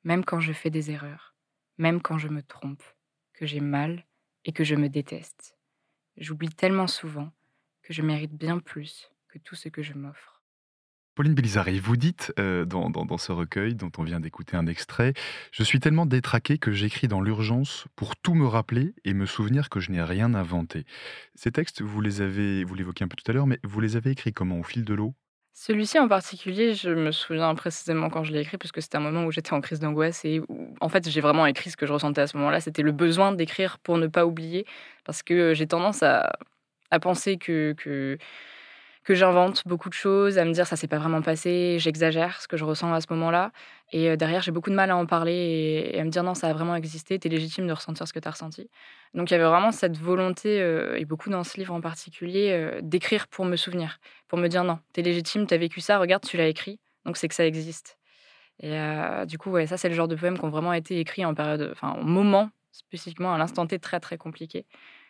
même 0.08 0.24
quand 0.24 0.40
je 0.40 0.54
fais 0.54 0.70
des 0.70 0.90
erreurs, 0.90 1.36
même 1.78 2.02
quand 2.02 2.18
je 2.18 2.30
me 2.30 2.42
trompe, 2.42 2.82
que 3.34 3.46
j'ai 3.46 3.60
mal 3.60 4.06
et 4.46 4.54
que 4.54 4.64
je 4.64 4.76
me 4.76 4.88
déteste. 4.88 5.58
J'oublie 6.16 6.48
tellement 6.48 6.88
souvent 6.88 7.34
que 7.84 7.94
je 7.94 8.02
mérite 8.02 8.34
bien 8.34 8.60
plus 8.60 9.12
que 9.28 9.38
tout 9.38 9.56
ce 9.56 9.68
que 9.68 9.84
je 9.84 9.94
m'offre. 9.94 10.42
Pauline 11.14 11.34
Bélizari, 11.34 11.80
vous 11.80 11.98
dites 11.98 12.32
euh, 12.40 12.64
dans, 12.64 12.90
dans, 12.90 13.18
ce 13.18 13.34
recueil 13.34 13.76
dont 13.76 13.92
on 13.98 14.04
vient 14.04 14.22
d'écouter 14.22 14.56
un 14.56 14.66
extrait, 14.68 15.14
Je 15.52 15.64
suis 15.64 15.82
tellement 15.82 16.06
détraqué 16.06 16.58
que 16.58 16.72
j'écris 16.72 17.10
dans 17.10 17.20
l'urgence 17.20 17.86
pour 17.98 18.16
tout 18.16 18.34
me 18.34 18.48
rappeler 18.48 18.96
et 19.04 19.14
me 19.14 19.26
souvenir 19.26 19.68
que 19.68 19.82
je 19.82 19.92
n'ai 19.92 20.02
rien 20.02 20.34
inventé. 20.36 20.86
Ces 21.36 21.52
textes, 21.52 21.82
vous 21.82 22.00
les 22.00 22.22
avez, 22.22 22.64
vous 22.64 22.76
l'évoquiez 22.76 23.04
un 23.04 23.10
peu 23.10 23.18
tout 23.18 23.30
à 23.30 23.34
l'heure, 23.34 23.48
mais 23.48 23.60
vous 23.64 23.82
les 23.82 23.98
avez 23.98 24.12
écrits 24.12 24.32
comment? 24.32 24.60
Au 24.60 24.64
fil 24.64 24.86
de 24.86 24.94
l'eau? 24.94 25.16
Celui-ci 25.60 25.98
en 25.98 26.08
particulier, 26.08 26.76
je 26.76 26.92
me 26.92 27.12
souviens 27.12 27.56
précisément 27.56 28.12
quand 28.12 28.24
je 28.24 28.32
l'ai 28.32 28.42
écrit, 28.42 28.60
puisque 28.60 28.80
c'était 28.80 28.98
un 28.98 29.02
moment 29.02 29.26
où 29.26 29.32
j'étais 29.32 29.54
en 29.54 29.62
crise 29.62 29.80
d'angoisse 29.80 30.24
et 30.24 30.40
où, 30.40 30.76
en 30.82 30.88
fait, 30.88 31.10
j'ai 31.10 31.20
vraiment 31.20 31.48
écrit 31.48 31.72
ce 31.72 31.78
que 31.78 31.88
je 31.88 31.94
ressentais 31.94 32.22
à 32.22 32.28
ce 32.28 32.38
moment-là. 32.38 32.60
C'était 32.62 32.84
le 32.84 32.92
besoin 32.92 33.32
d'écrire 33.32 33.80
pour 33.80 33.98
ne 33.98 34.06
pas 34.06 34.28
oublier, 34.28 34.68
parce 35.04 35.24
que 35.24 35.56
j'ai 35.56 35.66
tendance 35.66 36.04
à, 36.04 36.30
penser 37.02 37.38
que, 37.38 37.74
que 37.76 38.20
que 39.08 39.16
j'invente 39.16 39.66
beaucoup 39.66 39.88
de 39.88 39.94
choses, 39.94 40.38
à 40.38 40.44
me 40.44 40.52
dire 40.52 40.68
ça 40.68 40.76
s'est 40.76 40.90
pas 40.90 40.98
vraiment 40.98 41.22
passé, 41.22 41.78
j'exagère 41.80 42.42
ce 42.42 42.48
que 42.50 42.58
je 42.58 42.66
ressens 42.66 42.92
à 42.92 43.00
ce 43.00 43.08
moment-là. 43.12 43.54
Et 43.94 44.10
euh, 44.10 44.18
derrière, 44.18 44.42
j'ai 44.42 44.52
beaucoup 44.52 44.70
de 44.70 44.76
mal 44.76 44.92
à 44.92 44.98
en 44.98 45.06
parler 45.06 45.94
et, 45.94 46.02
à 46.02 46.04
me 46.04 46.10
dire 46.10 46.24
non, 46.24 46.34
ça 46.34 46.50
a 46.50 46.54
vraiment 46.54 46.76
existé, 46.76 47.18
tu 47.18 47.30
es 47.30 47.32
légitime 47.32 47.68
de 47.68 47.72
ressentir 47.72 48.06
ce 48.06 48.12
que 48.12 48.20
tu 48.20 48.28
as 48.28 48.32
ressenti. 48.32 48.70
Donc 49.14 49.32
il 49.32 49.34
y 49.34 49.36
avait 49.36 49.46
vraiment 49.46 49.72
cette 49.72 49.98
volonté, 49.98 50.60
euh, 50.60 50.98
et 50.98 51.06
beaucoup 51.06 51.30
dans 51.30 51.46
ce 51.46 51.56
livre 51.56 51.74
en 51.74 51.80
particulier, 51.80 52.50
euh, 52.52 52.82
d'écrire 52.84 53.30
pour 53.30 53.46
me 53.46 53.56
souvenir, 53.56 54.00
pour 54.28 54.40
me 54.40 54.50
dire 54.50 54.66
non, 54.66 54.78
tu 54.94 55.00
es 55.00 55.04
légitime, 55.04 55.48
tu 55.48 55.54
as 55.54 55.58
vécu 55.58 55.80
ça, 55.80 56.00
regarde, 56.00 56.26
tu 56.26 56.36
l'as 56.36 56.48
écrit, 56.48 56.78
donc 57.06 57.16
c'est 57.16 57.30
que 57.30 57.36
ça 57.36 57.46
existe. 57.46 57.98
Et 58.60 58.76
du 59.28 59.38
coup, 59.38 59.52
ouais, 59.52 59.68
ça, 59.68 59.78
c'est 59.78 59.88
le 59.88 59.96
genre 59.96 60.08
de 60.08 60.16
poèmes 60.16 60.38
qui 60.38 60.44
ont 60.44 60.50
vraiment 60.50 60.74
été 60.74 61.00
écrits 61.00 61.24
en 61.24 61.34
période, 61.34 61.70
enfin, 61.72 61.96
au 62.02 62.04
moment 62.04 62.50
spécifiquement, 62.72 63.34
à 63.34 63.38
l'instant 63.38 63.68
T 63.68 63.80
très 63.80 64.02
très 64.02 64.18
compliqué. 64.18 64.66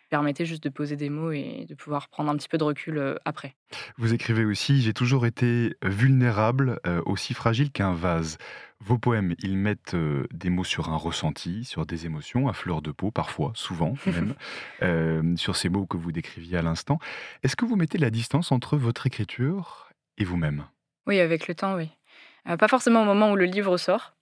Permettait 0.08 0.46
juste 0.46 0.62
de 0.62 0.68
poser 0.68 0.96
des 0.96 1.10
mots 1.10 1.32
et 1.32 1.66
de 1.68 1.74
pouvoir 1.74 2.08
prendre 2.08 2.30
un 2.30 2.36
petit 2.36 2.48
peu 2.48 2.58
de 2.58 2.64
recul 2.64 3.18
après. 3.24 3.54
Vous 3.96 4.14
écrivez 4.14 4.44
aussi 4.44 4.80
J'ai 4.80 4.94
toujours 4.94 5.26
été 5.26 5.74
vulnérable, 5.82 6.80
aussi 7.06 7.34
fragile 7.34 7.70
qu'un 7.70 7.92
vase. 7.92 8.38
Vos 8.80 8.96
poèmes, 8.96 9.34
ils 9.40 9.56
mettent 9.56 9.96
des 10.32 10.50
mots 10.50 10.64
sur 10.64 10.88
un 10.90 10.96
ressenti, 10.96 11.64
sur 11.64 11.84
des 11.84 12.06
émotions, 12.06 12.48
à 12.48 12.52
fleur 12.52 12.80
de 12.80 12.92
peau, 12.92 13.10
parfois, 13.10 13.52
souvent 13.54 13.94
même, 14.06 15.36
sur 15.36 15.56
ces 15.56 15.68
mots 15.68 15.86
que 15.86 15.96
vous 15.96 16.12
décriviez 16.12 16.58
à 16.58 16.62
l'instant. 16.62 16.98
Est-ce 17.42 17.56
que 17.56 17.64
vous 17.64 17.76
mettez 17.76 17.98
la 17.98 18.10
distance 18.10 18.52
entre 18.52 18.76
votre 18.76 19.06
écriture 19.06 19.90
et 20.16 20.24
vous-même? 20.24 20.64
Oui, 21.06 21.20
avec 21.20 21.48
le 21.48 21.54
temps, 21.54 21.74
oui. 21.74 21.90
pas 22.44 22.68
forcément 22.68 23.02
au 23.02 23.06
moment 23.06 23.32
où 23.32 23.36
le 23.36 23.46
livre 23.46 23.76
sort. 23.76 24.14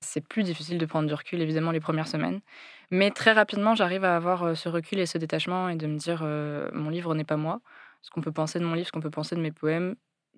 C'est 0.00 0.26
plus 0.26 0.44
difficile 0.44 0.78
de 0.78 0.86
prendre 0.86 1.08
du 1.08 1.14
recul, 1.14 1.40
évidemment, 1.40 1.72
les 1.72 1.80
premières 1.80 2.08
semaines. 2.08 2.40
Mais 2.90 3.10
très 3.10 3.32
rapidement, 3.32 3.74
j'arrive 3.74 4.04
à 4.04 4.16
avoir 4.16 4.56
ce 4.56 4.68
recul 4.68 4.98
et 4.98 5.06
ce 5.06 5.18
détachement 5.18 5.68
et 5.68 5.76
de 5.76 5.86
me 5.86 5.98
dire 5.98 6.22
mon 6.72 6.90
livre 6.90 7.14
n'est 7.14 7.24
pas 7.24 7.36
moi. 7.36 7.60
Ce 8.02 8.10
qu'on 8.10 8.20
peut 8.20 8.32
penser 8.32 8.58
de 8.58 8.64
mon 8.64 8.74
livre, 8.74 8.86
ce 8.86 8.92
qu'on 8.92 9.00
peut 9.00 9.10
penser 9.10 9.34
de 9.34 9.40
mes 9.40 9.52
poèmes, 9.52 9.96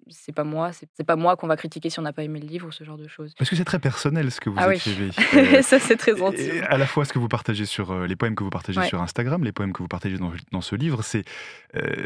c'est 0.09 0.33
pas 0.33 0.45
moi, 0.45 0.71
c'est 0.73 1.05
pas 1.05 1.17
moi 1.17 1.37
qu'on 1.37 1.47
va 1.47 1.57
critiquer 1.57 1.91
si 1.91 1.99
on 1.99 2.03
n'a 2.03 2.13
pas 2.13 2.23
aimé 2.23 2.41
le 2.41 2.47
livre 2.47 2.69
ou 2.69 2.73
ce 2.73 2.85
genre 2.85 2.97
de 2.97 3.09
choses. 3.09 3.35
Parce 3.35 3.51
que 3.51 3.57
c'est 3.57 3.65
très 3.65 3.79
personnel 3.79 4.31
ce 4.31 4.41
que 4.41 4.51
vous 4.51 4.57
ah 4.59 4.75
écrivez. 4.75 5.11
Oui. 5.35 5.63
ça 5.63 5.79
c'est 5.79 5.97
très 5.97 6.17
gentil. 6.17 6.51
À 6.69 6.79
la 6.79 6.87
fois 6.87 7.05
ce 7.05 7.13
que 7.13 7.19
vous 7.19 7.29
partagez 7.29 7.67
sur 7.67 8.07
les 8.07 8.17
poèmes 8.17 8.35
que 8.35 8.45
vous 8.45 8.51
partagez 8.51 8.83
sur 8.87 9.01
Instagram, 9.01 9.45
les 9.45 9.53
poèmes 9.53 9.73
que 9.73 9.83
vous 9.83 9.89
partagez 9.89 10.17
dans, 10.19 10.61
ce 10.61 10.75
livre, 10.75 11.03
c'est 11.03 11.25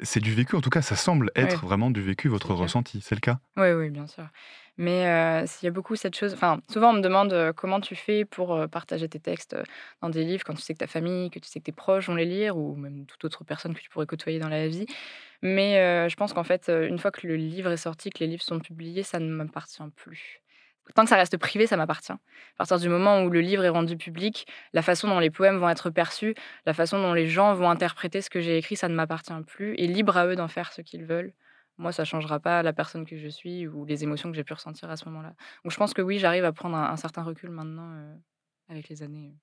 c'est 0.02 0.20
du 0.20 0.34
vécu. 0.34 0.56
En 0.56 0.60
tout 0.60 0.70
cas, 0.70 0.82
ça 0.82 0.96
semble 0.96 1.30
être 1.34 1.64
vraiment 1.64 1.90
du 1.90 2.02
vécu, 2.02 2.28
votre 2.28 2.52
ressenti. 2.54 3.00
C'est 3.00 3.14
le 3.14 3.20
cas? 3.20 3.38
Oui, 3.56 3.72
oui, 3.72 3.90
bien 3.90 4.06
sûr. 4.06 4.24
Mais 4.76 5.46
s'il 5.46 5.66
y 5.66 5.68
a 5.68 5.72
beaucoup 5.72 5.96
cette 5.96 6.16
chose, 6.16 6.34
enfin, 6.34 6.60
souvent 6.70 6.90
on 6.90 6.94
me 6.94 7.00
demande 7.00 7.52
comment 7.56 7.80
tu 7.80 7.94
fais 7.94 8.24
pour 8.24 8.68
partager 8.70 9.08
tes 9.08 9.20
textes 9.20 9.56
dans 10.02 10.10
des 10.10 10.24
livres 10.24 10.42
quand 10.44 10.54
tu 10.54 10.62
sais 10.62 10.74
que 10.74 10.78
ta 10.78 10.86
famille, 10.86 11.30
que 11.30 11.38
tu 11.38 11.48
sais 11.48 11.60
que 11.60 11.64
tes 11.64 11.72
proches 11.72 12.08
vont 12.08 12.16
les 12.16 12.24
lire 12.24 12.56
ou 12.56 12.74
même 12.74 13.06
toute 13.06 13.24
autre 13.24 13.44
personne 13.44 13.74
que 13.74 13.80
tu 13.80 13.88
pourrais 13.88 14.06
côtoyer 14.06 14.38
dans 14.38 14.48
la 14.48 14.66
vie. 14.66 14.86
Mais 15.42 16.08
je 16.08 16.16
pense 16.16 16.32
qu'en 16.32 16.44
fait, 16.44 16.68
une 16.68 16.98
fois 16.98 17.10
que 17.12 17.26
le 17.26 17.36
livre 17.36 17.70
est 17.70 17.76
sorti, 17.76 18.10
que 18.10 18.18
les 18.18 18.26
livres 18.26 18.42
sont 18.42 18.58
publiés, 18.58 19.02
ça 19.04 19.20
ne 19.20 19.30
m'appartient 19.30 19.82
plus. 19.94 20.40
Tant 20.94 21.04
que 21.04 21.08
ça 21.08 21.16
reste 21.16 21.38
privé, 21.38 21.66
ça 21.66 21.78
m'appartient. 21.78 22.12
À 22.12 22.18
partir 22.58 22.78
du 22.78 22.90
moment 22.90 23.22
où 23.22 23.30
le 23.30 23.40
livre 23.40 23.64
est 23.64 23.70
rendu 23.70 23.96
public, 23.96 24.46
la 24.74 24.82
façon 24.82 25.08
dont 25.08 25.18
les 25.18 25.30
poèmes 25.30 25.56
vont 25.56 25.70
être 25.70 25.88
perçus, 25.88 26.34
la 26.66 26.74
façon 26.74 27.00
dont 27.00 27.14
les 27.14 27.26
gens 27.26 27.54
vont 27.54 27.70
interpréter 27.70 28.20
ce 28.20 28.28
que 28.28 28.40
j'ai 28.40 28.58
écrit, 28.58 28.76
ça 28.76 28.88
ne 28.88 28.94
m'appartient 28.94 29.32
plus. 29.46 29.74
Et 29.78 29.86
libre 29.86 30.16
à 30.16 30.26
eux 30.26 30.36
d'en 30.36 30.48
faire 30.48 30.72
ce 30.72 30.82
qu'ils 30.82 31.04
veulent 31.06 31.32
moi, 31.78 31.92
ça 31.92 32.04
changera 32.04 32.40
pas 32.40 32.62
la 32.62 32.72
personne 32.72 33.04
que 33.04 33.16
je 33.16 33.28
suis 33.28 33.66
ou 33.66 33.84
les 33.84 34.04
émotions 34.04 34.30
que 34.30 34.36
j'ai 34.36 34.44
pu 34.44 34.52
ressentir 34.52 34.90
à 34.90 34.96
ce 34.96 35.06
moment-là. 35.06 35.34
Donc 35.64 35.72
je 35.72 35.76
pense 35.76 35.94
que 35.94 36.02
oui, 36.02 36.18
j'arrive 36.18 36.44
à 36.44 36.52
prendre 36.52 36.76
un, 36.76 36.96
certain 36.96 37.22
recul 37.22 37.50
maintenant 37.50 37.92
avec 38.68 38.88
les 38.88 39.02
années. 39.02 39.34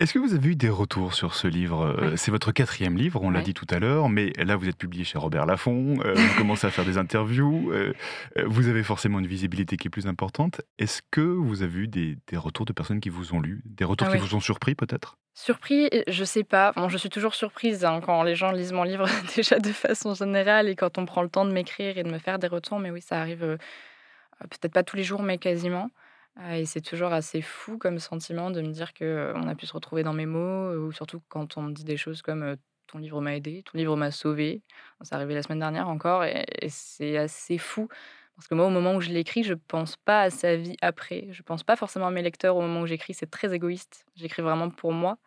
Est-ce 0.00 0.12
que 0.12 0.20
vous 0.20 0.32
avez 0.32 0.50
eu 0.50 0.54
des 0.54 0.68
retours 0.68 1.12
sur 1.12 1.34
ce 1.34 1.48
livre 1.48 2.12
C'est 2.14 2.30
votre 2.30 2.52
quatrième 2.52 2.96
livre, 2.96 3.20
on 3.20 3.30
l'a 3.30 3.42
dit 3.42 3.52
tout 3.52 3.66
à 3.68 3.80
l'heure, 3.80 4.08
mais 4.08 4.32
là 4.36 4.54
vous 4.54 4.68
êtes 4.68 4.76
publié 4.76 5.02
chez 5.02 5.18
Robert 5.18 5.44
Laffont, 5.44 5.94
vous 5.94 6.36
commencez 6.36 6.68
à 6.68 6.70
faire 6.70 6.84
des 6.84 6.98
interviews, 6.98 7.72
vous 8.46 8.68
avez 8.68 8.84
forcément 8.84 9.18
une 9.18 9.26
visibilité 9.26 9.76
qui 9.76 9.88
est 9.88 9.90
plus 9.90 10.06
importante. 10.06 10.60
Est-ce 10.78 11.02
que 11.10 11.20
vous 11.20 11.64
avez 11.64 11.80
eu 11.80 11.88
des, 11.88 12.16
retours 12.34 12.64
de 12.64 12.72
personnes 12.72 13.00
qui 13.00 13.08
vous 13.08 13.34
ont 13.34 13.40
lu 13.40 13.60
Des 13.64 13.84
retours 13.84 14.06
ah 14.08 14.16
qui 14.16 14.18
vous 14.18 14.36
ont 14.36 14.40
surpris 14.40 14.76
peut-être? 14.76 15.18
Surpris, 15.40 15.88
je 16.08 16.24
sais 16.24 16.42
pas. 16.42 16.72
Bon, 16.72 16.88
je 16.88 16.98
suis 16.98 17.10
toujours 17.10 17.36
surprise 17.36 17.84
hein, 17.84 18.00
quand 18.04 18.24
les 18.24 18.34
gens 18.34 18.50
lisent 18.50 18.72
mon 18.72 18.82
livre 18.82 19.06
déjà 19.36 19.60
de 19.60 19.70
façon 19.70 20.12
générale 20.12 20.68
et 20.68 20.74
quand 20.74 20.98
on 20.98 21.06
prend 21.06 21.22
le 21.22 21.28
temps 21.28 21.44
de 21.44 21.52
m'écrire 21.52 21.96
et 21.96 22.02
de 22.02 22.10
me 22.10 22.18
faire 22.18 22.40
des 22.40 22.48
retours. 22.48 22.80
Mais 22.80 22.90
oui, 22.90 23.00
ça 23.00 23.20
arrive 23.20 23.56
peut-être 24.40 24.72
pas 24.72 24.82
tous 24.82 24.96
les 24.96 25.04
jours, 25.04 25.22
mais 25.22 25.38
quasiment. 25.38 25.90
Et 26.50 26.66
c'est 26.66 26.80
toujours 26.80 27.12
assez 27.12 27.40
fou 27.40 27.78
comme 27.78 28.00
sentiment 28.00 28.50
de 28.50 28.60
me 28.62 28.72
dire 28.72 28.92
qu'on 28.94 29.46
a 29.46 29.54
pu 29.54 29.64
se 29.66 29.72
retrouver 29.74 30.02
dans 30.02 30.12
mes 30.12 30.26
mots, 30.26 30.72
ou 30.72 30.90
surtout 30.90 31.22
quand 31.28 31.56
on 31.56 31.62
me 31.62 31.72
dit 31.72 31.84
des 31.84 31.96
choses 31.96 32.20
comme 32.20 32.56
ton 32.88 32.98
livre 32.98 33.20
m'a 33.20 33.36
aidé, 33.36 33.62
ton 33.62 33.78
livre 33.78 33.96
m'a 33.96 34.10
sauvé. 34.10 34.62
Ça 35.02 35.14
arrivé 35.14 35.34
la 35.34 35.44
semaine 35.44 35.60
dernière 35.60 35.88
encore, 35.88 36.24
et, 36.24 36.46
c'est 36.68 37.16
assez 37.16 37.58
fou. 37.58 37.88
Parce 38.38 38.46
que 38.46 38.54
moi, 38.54 38.66
au 38.66 38.70
moment 38.70 38.94
où 38.94 39.00
je 39.00 39.10
l'écris, 39.10 39.42
je 39.42 39.54
pense 39.54 39.96
pas 39.96 40.22
à 40.22 40.30
sa 40.30 40.54
vie 40.54 40.76
après. 40.80 41.26
Je 41.32 41.42
pense 41.42 41.64
pas 41.64 41.74
forcément 41.74 42.06
à 42.06 42.12
mes 42.12 42.22
lecteurs 42.22 42.56
au 42.56 42.60
moment 42.60 42.82
où 42.82 42.86
j'écris. 42.86 43.12
C'est 43.12 43.28
très 43.28 43.52
égoïste. 43.52 44.06
J'écris 44.14 44.42
vraiment 44.42 44.70
pour 44.70 44.92
moi. 44.92 45.18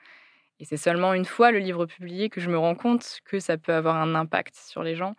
Et 0.61 0.63
c'est 0.63 0.77
seulement 0.77 1.13
une 1.13 1.25
fois 1.25 1.51
le 1.51 1.59
livre 1.59 1.85
publié 1.85 2.29
que 2.29 2.39
je 2.39 2.49
me 2.49 2.57
rends 2.57 2.73
compte 2.73 3.19
que 3.25 3.41
ça 3.41 3.57
peut 3.57 3.73
avoir 3.73 3.97
un 3.97 4.15
impact 4.15 4.55
sur 4.55 4.81
les 4.81 4.95
gens. 4.95 5.15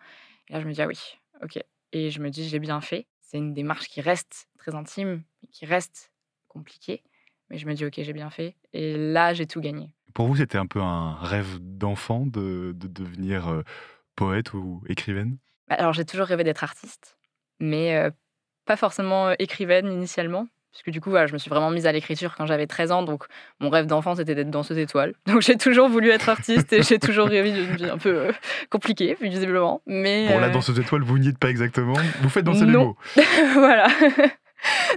Et 0.49 0.53
là, 0.53 0.59
je 0.59 0.65
me 0.65 0.73
dis, 0.73 0.81
ah 0.81 0.87
oui, 0.87 1.19
ok. 1.43 1.59
Et 1.91 2.09
je 2.09 2.19
me 2.19 2.31
dis, 2.31 2.49
j'ai 2.49 2.57
bien 2.57 2.81
fait. 2.81 3.05
C'est 3.21 3.37
une 3.37 3.53
démarche 3.53 3.87
qui 3.87 4.01
reste 4.01 4.47
très 4.57 4.73
intime, 4.73 5.21
qui 5.51 5.67
reste 5.67 6.11
compliquée. 6.47 7.03
Mais 7.51 7.59
je 7.59 7.67
me 7.67 7.75
dis, 7.75 7.85
ok, 7.85 7.93
j'ai 7.97 8.13
bien 8.13 8.31
fait. 8.31 8.55
Et 8.73 8.97
là, 8.97 9.35
j'ai 9.35 9.45
tout 9.45 9.61
gagné. 9.61 9.93
Pour 10.15 10.25
vous, 10.25 10.37
c'était 10.37 10.57
un 10.57 10.65
peu 10.65 10.81
un 10.81 11.13
rêve 11.13 11.59
d'enfant 11.59 12.25
de, 12.25 12.73
devenir 12.75 13.49
euh, 13.49 13.61
poète 14.15 14.53
ou 14.53 14.81
écrivaine? 14.87 15.37
Bah, 15.67 15.75
Alors, 15.77 15.93
j'ai 15.93 16.05
toujours 16.05 16.25
rêvé 16.25 16.43
d'être 16.43 16.63
artiste, 16.63 17.19
mais 17.59 17.95
euh, 17.97 18.09
pas 18.65 18.75
forcément 18.75 19.29
euh, 19.29 19.33
écrivaine 19.39 19.91
initialement. 19.91 20.47
Parce 20.73 20.81
que 20.81 20.89
du 20.89 21.01
coup, 21.01 21.11
voilà, 21.11 21.27
je 21.27 21.33
me 21.33 21.37
suis 21.37 21.49
vraiment 21.49 21.69
mise 21.69 21.85
à 21.85 21.91
l'écriture 21.91 22.33
quand 22.35 22.47
j'avais 22.47 22.65
13 22.65 22.91
ans. 22.91 23.03
Donc, 23.03 23.25
mon 23.59 23.69
rêve 23.69 23.85
d'enfant, 23.85 24.15
c'était 24.15 24.33
d'être 24.33 24.49
danseuse 24.49 24.79
étoile. 24.79 25.13
Donc, 25.27 25.41
j'ai 25.41 25.55
toujours 25.55 25.87
voulu 25.87 26.09
être 26.09 26.29
artiste 26.29 26.73
et 26.73 26.81
j'ai 26.81 26.97
toujours 26.97 27.27
rêvé 27.27 27.51
d'une 27.51 27.75
vie 27.75 27.85
un 27.85 27.99
peu 27.99 28.09
euh, 28.09 28.31
compliquée, 28.71 29.15
visiblement. 29.21 29.83
Mais, 29.85 30.29
bon, 30.29 30.39
la 30.39 30.49
danseuse 30.49 30.79
étoile, 30.79 31.03
vous 31.03 31.19
n'y 31.19 31.27
êtes 31.27 31.37
pas 31.37 31.49
exactement. 31.49 31.93
Vous 32.21 32.29
faites 32.29 32.43
danser 32.43 32.65
les 32.65 32.71
mots. 32.71 32.97
voilà. 33.53 33.87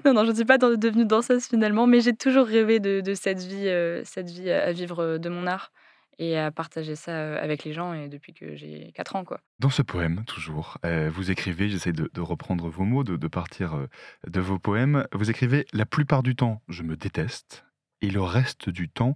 non, 0.06 0.14
non, 0.14 0.24
je 0.24 0.30
ne 0.30 0.34
suis 0.34 0.44
pas 0.46 0.56
devenue 0.56 1.04
danseuse 1.04 1.44
finalement, 1.44 1.86
mais 1.86 2.00
j'ai 2.00 2.14
toujours 2.14 2.46
rêvé 2.46 2.80
de, 2.80 3.12
cette 3.12 3.40
vie, 3.40 3.68
euh, 3.68 4.00
cette 4.04 4.30
vie 4.30 4.50
à 4.50 4.72
vivre 4.72 5.18
de 5.18 5.28
mon 5.28 5.46
art 5.46 5.72
et 6.18 6.38
à 6.38 6.50
partager 6.50 6.96
ça 6.96 7.36
avec 7.36 7.64
les 7.64 7.72
gens 7.72 7.92
et 7.92 8.08
depuis 8.08 8.32
que 8.32 8.56
j'ai 8.56 8.92
4 8.94 9.16
ans. 9.16 9.24
Quoi. 9.24 9.40
Dans 9.58 9.70
ce 9.70 9.82
poème, 9.82 10.24
toujours, 10.26 10.78
vous 11.10 11.30
écrivez, 11.30 11.68
j'essaie 11.68 11.92
de, 11.92 12.20
reprendre 12.20 12.68
vos 12.68 12.84
mots, 12.84 13.04
de, 13.04 13.28
partir 13.28 13.86
de 14.26 14.40
vos 14.40 14.58
poèmes, 14.58 15.06
vous 15.12 15.30
écrivez 15.30 15.66
La 15.72 15.86
plupart 15.86 16.22
du 16.22 16.34
temps, 16.34 16.62
je 16.68 16.82
me 16.82 16.96
déteste 16.96 17.66
et 18.00 18.10
le 18.10 18.22
reste 18.22 18.70
du 18.70 18.88
temps, 18.88 19.14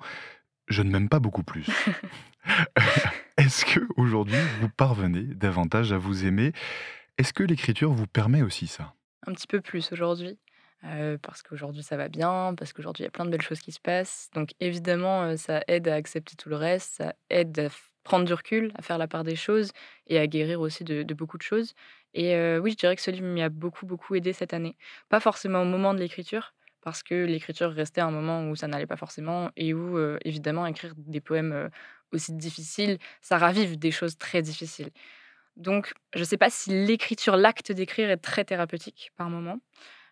je 0.69 0.83
ne 0.83 0.91
m'aime 0.91 1.09
pas 1.09 1.21
beaucoup 1.21 1.43
plus. 1.43 1.67
Est-ce 3.37 3.65
que 3.65 3.81
aujourd'hui 3.97 4.39
vous 4.61 4.69
parvenez 4.69 5.23
davantage 5.23 5.93
à 5.93 5.99
vous 5.99 6.25
aimer? 6.27 6.53
Est-ce 7.19 7.33
que 7.33 7.43
l'écriture 7.43 7.93
vous 7.93 8.07
permet 8.07 8.43
aussi 8.43 8.67
ça? 8.67 8.95
Un 9.27 9.33
petit 9.33 9.47
peu 9.47 9.61
plus 9.61 9.93
aujourd'hui 9.93 10.39
parce 11.23 11.43
qu'aujourd'hui 11.43 11.83
ça 11.83 11.97
va 11.97 12.09
bien, 12.09 12.55
parce 12.57 12.73
qu'aujourd'hui 12.73 13.03
il 13.03 13.07
y 13.07 13.09
a 13.09 13.11
plein 13.11 13.25
de 13.25 13.31
belles 13.31 13.43
choses 13.43 13.61
qui 13.61 13.73
se 13.73 13.81
passent. 13.81 14.31
Donc 14.35 14.51
évidemment, 14.61 15.37
ça 15.37 15.63
aide 15.69 15.89
à 15.89 15.95
accepter 15.95 16.37
tout 16.37 16.49
le 16.49 16.57
reste, 16.57 16.95
ça 16.97 17.15
aide 17.29 17.59
à 17.59 17.69
prendre 18.03 18.25
du 18.25 18.33
recul, 18.33 18.73
à 18.77 18.83
faire 18.83 18.99
la 18.99 19.09
part 19.09 19.25
des 19.25 19.37
choses 19.37 19.73
et 20.07 20.19
à 20.19 20.27
guérir 20.27 20.61
aussi 20.61 20.85
de, 20.85 21.03
beaucoup 21.15 21.39
de 21.39 21.43
choses. 21.43 21.75
Et 22.15 22.35
oui, 22.59 22.73
je 22.73 22.77
dirais 22.77 22.97
que 22.97 23.03
ce 23.03 23.11
livre 23.11 23.27
m'y 23.27 23.43
a 23.43 23.49
beaucoup, 23.51 23.87
beaucoup 23.87 24.15
aidé 24.15 24.33
cette 24.33 24.55
année. 24.55 24.77
Pas 25.09 25.21
forcément 25.21 25.63
au 25.63 25.67
moment 25.67 25.95
de 25.95 26.01
l'écriture, 26.01 26.55
parce 26.81 27.03
que 27.03 27.15
l'écriture 27.27 27.71
restait 27.71 28.01
un 28.01 28.11
moment 28.11 28.49
où 28.49 28.57
ça 28.57 28.67
n'allait 28.67 28.87
pas 28.87 28.97
forcément 28.97 29.51
et 29.57 29.75
où, 29.75 29.99
évidemment, 30.25 30.67
écrire 30.67 30.95
des 30.97 31.21
poèmes 31.21 31.71
aussi 32.13 32.33
difficiles, 32.33 32.99
ça 33.21 33.39
ravive 33.39 33.79
des 33.79 33.91
choses 33.91 34.17
très 34.17 34.43
difficiles. 34.43 34.91
Donc, 35.57 35.93
je 36.15 36.21
ne 36.21 36.25
sais 36.25 36.39
pas 36.39 36.51
si 36.51 36.71
l'écriture, 36.71 37.37
l'acte 37.37 37.71
d'écrire 37.71 38.11
est 38.11 38.17
très 38.17 38.45
thérapeutique 38.45 39.13
par 39.17 39.29
moment. 39.29 39.61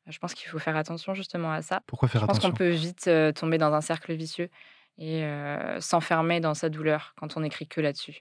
Je 0.08 0.18
pense 0.18 0.34
qu'il 0.34 0.48
faut 0.48 0.58
faire 0.58 0.76
attention 0.76 1.14
justement 1.14 1.52
à 1.52 1.62
ça. 1.62 1.82
Pourquoi 1.86 2.08
faire 2.08 2.24
attention 2.24 2.40
Je 2.40 2.46
pense 2.48 2.50
qu'on 2.50 2.56
peut 2.56 2.70
vite 2.70 3.10
tomber 3.34 3.58
dans 3.58 3.72
un 3.72 3.80
cercle 3.80 4.12
vicieux 4.14 4.48
et 4.98 5.24
s'enfermer 5.80 6.40
dans 6.40 6.54
sa 6.54 6.68
douleur 6.68 7.14
quand 7.16 7.36
on 7.36 7.40
n'écrit 7.40 7.66
que 7.66 7.80
là-dessus. 7.80 8.20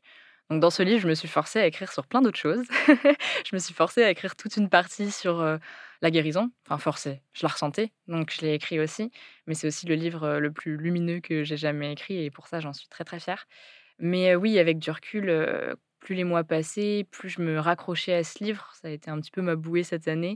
Donc 0.50 0.62
dans 0.62 0.70
ce 0.70 0.84
livre, 0.84 1.01
je 1.01 1.08
me 1.08 1.15
suis 1.15 1.27
forcée 1.27 1.60
à 1.60 1.65
écrire 1.65 1.91
sur 1.91 2.08
plein 2.08 2.22
d'autres 2.22 2.38
choses. 2.38 2.65
je 2.88 3.53
me 3.53 3.60
suis 3.60 3.74
forcée 3.74 4.03
à 4.03 4.10
écrire 4.10 4.36
toute 4.36 4.56
une 4.58 4.70
partie 4.70 5.12
sur 5.12 5.60
la 6.01 6.12
guérison. 6.12 6.51
Enfin 6.65 6.77
forcée, 6.77 7.22
je 7.34 7.46
la 7.46 7.50
ressentais, 7.50 7.91
donc 8.08 8.32
je 8.32 8.41
l'ai 8.41 8.53
écrit 8.53 8.79
aussi. 8.79 9.12
Mais 9.48 9.56
c'est 9.56 9.67
aussi 9.67 9.88
le 9.88 9.96
livre 9.96 10.38
le 10.39 10.51
plus 10.51 10.77
lumineux 10.77 11.20
que 11.20 11.44
j'ai 11.44 11.58
jamais 11.58 11.91
écrit 11.91 12.24
et 12.24 12.32
pour 12.32 12.48
ça 12.48 12.60
j'en 12.60 12.74
suis 12.74 12.88
très 12.88 13.03
très 13.03 13.20
fière. 13.20 13.46
Mais 14.00 14.36
oui, 14.36 14.60
avec 14.60 14.77
du 14.77 14.91
recul, 14.91 15.75
plus 16.00 16.15
les 16.15 16.24
mois 16.24 16.44
passaient, 16.44 17.06
plus 17.12 17.29
je 17.29 17.41
me 17.41 17.60
raccrochais 17.60 18.13
à 18.13 18.24
ce 18.24 18.44
livre. 18.44 18.72
Ça 18.79 18.88
a 18.88 18.91
été 18.91 19.10
un 19.10 19.20
petit 19.20 19.32
peu 19.32 19.41
ma 19.41 19.56
bouée 19.56 19.84
cette 19.84 20.08
année. 20.08 20.36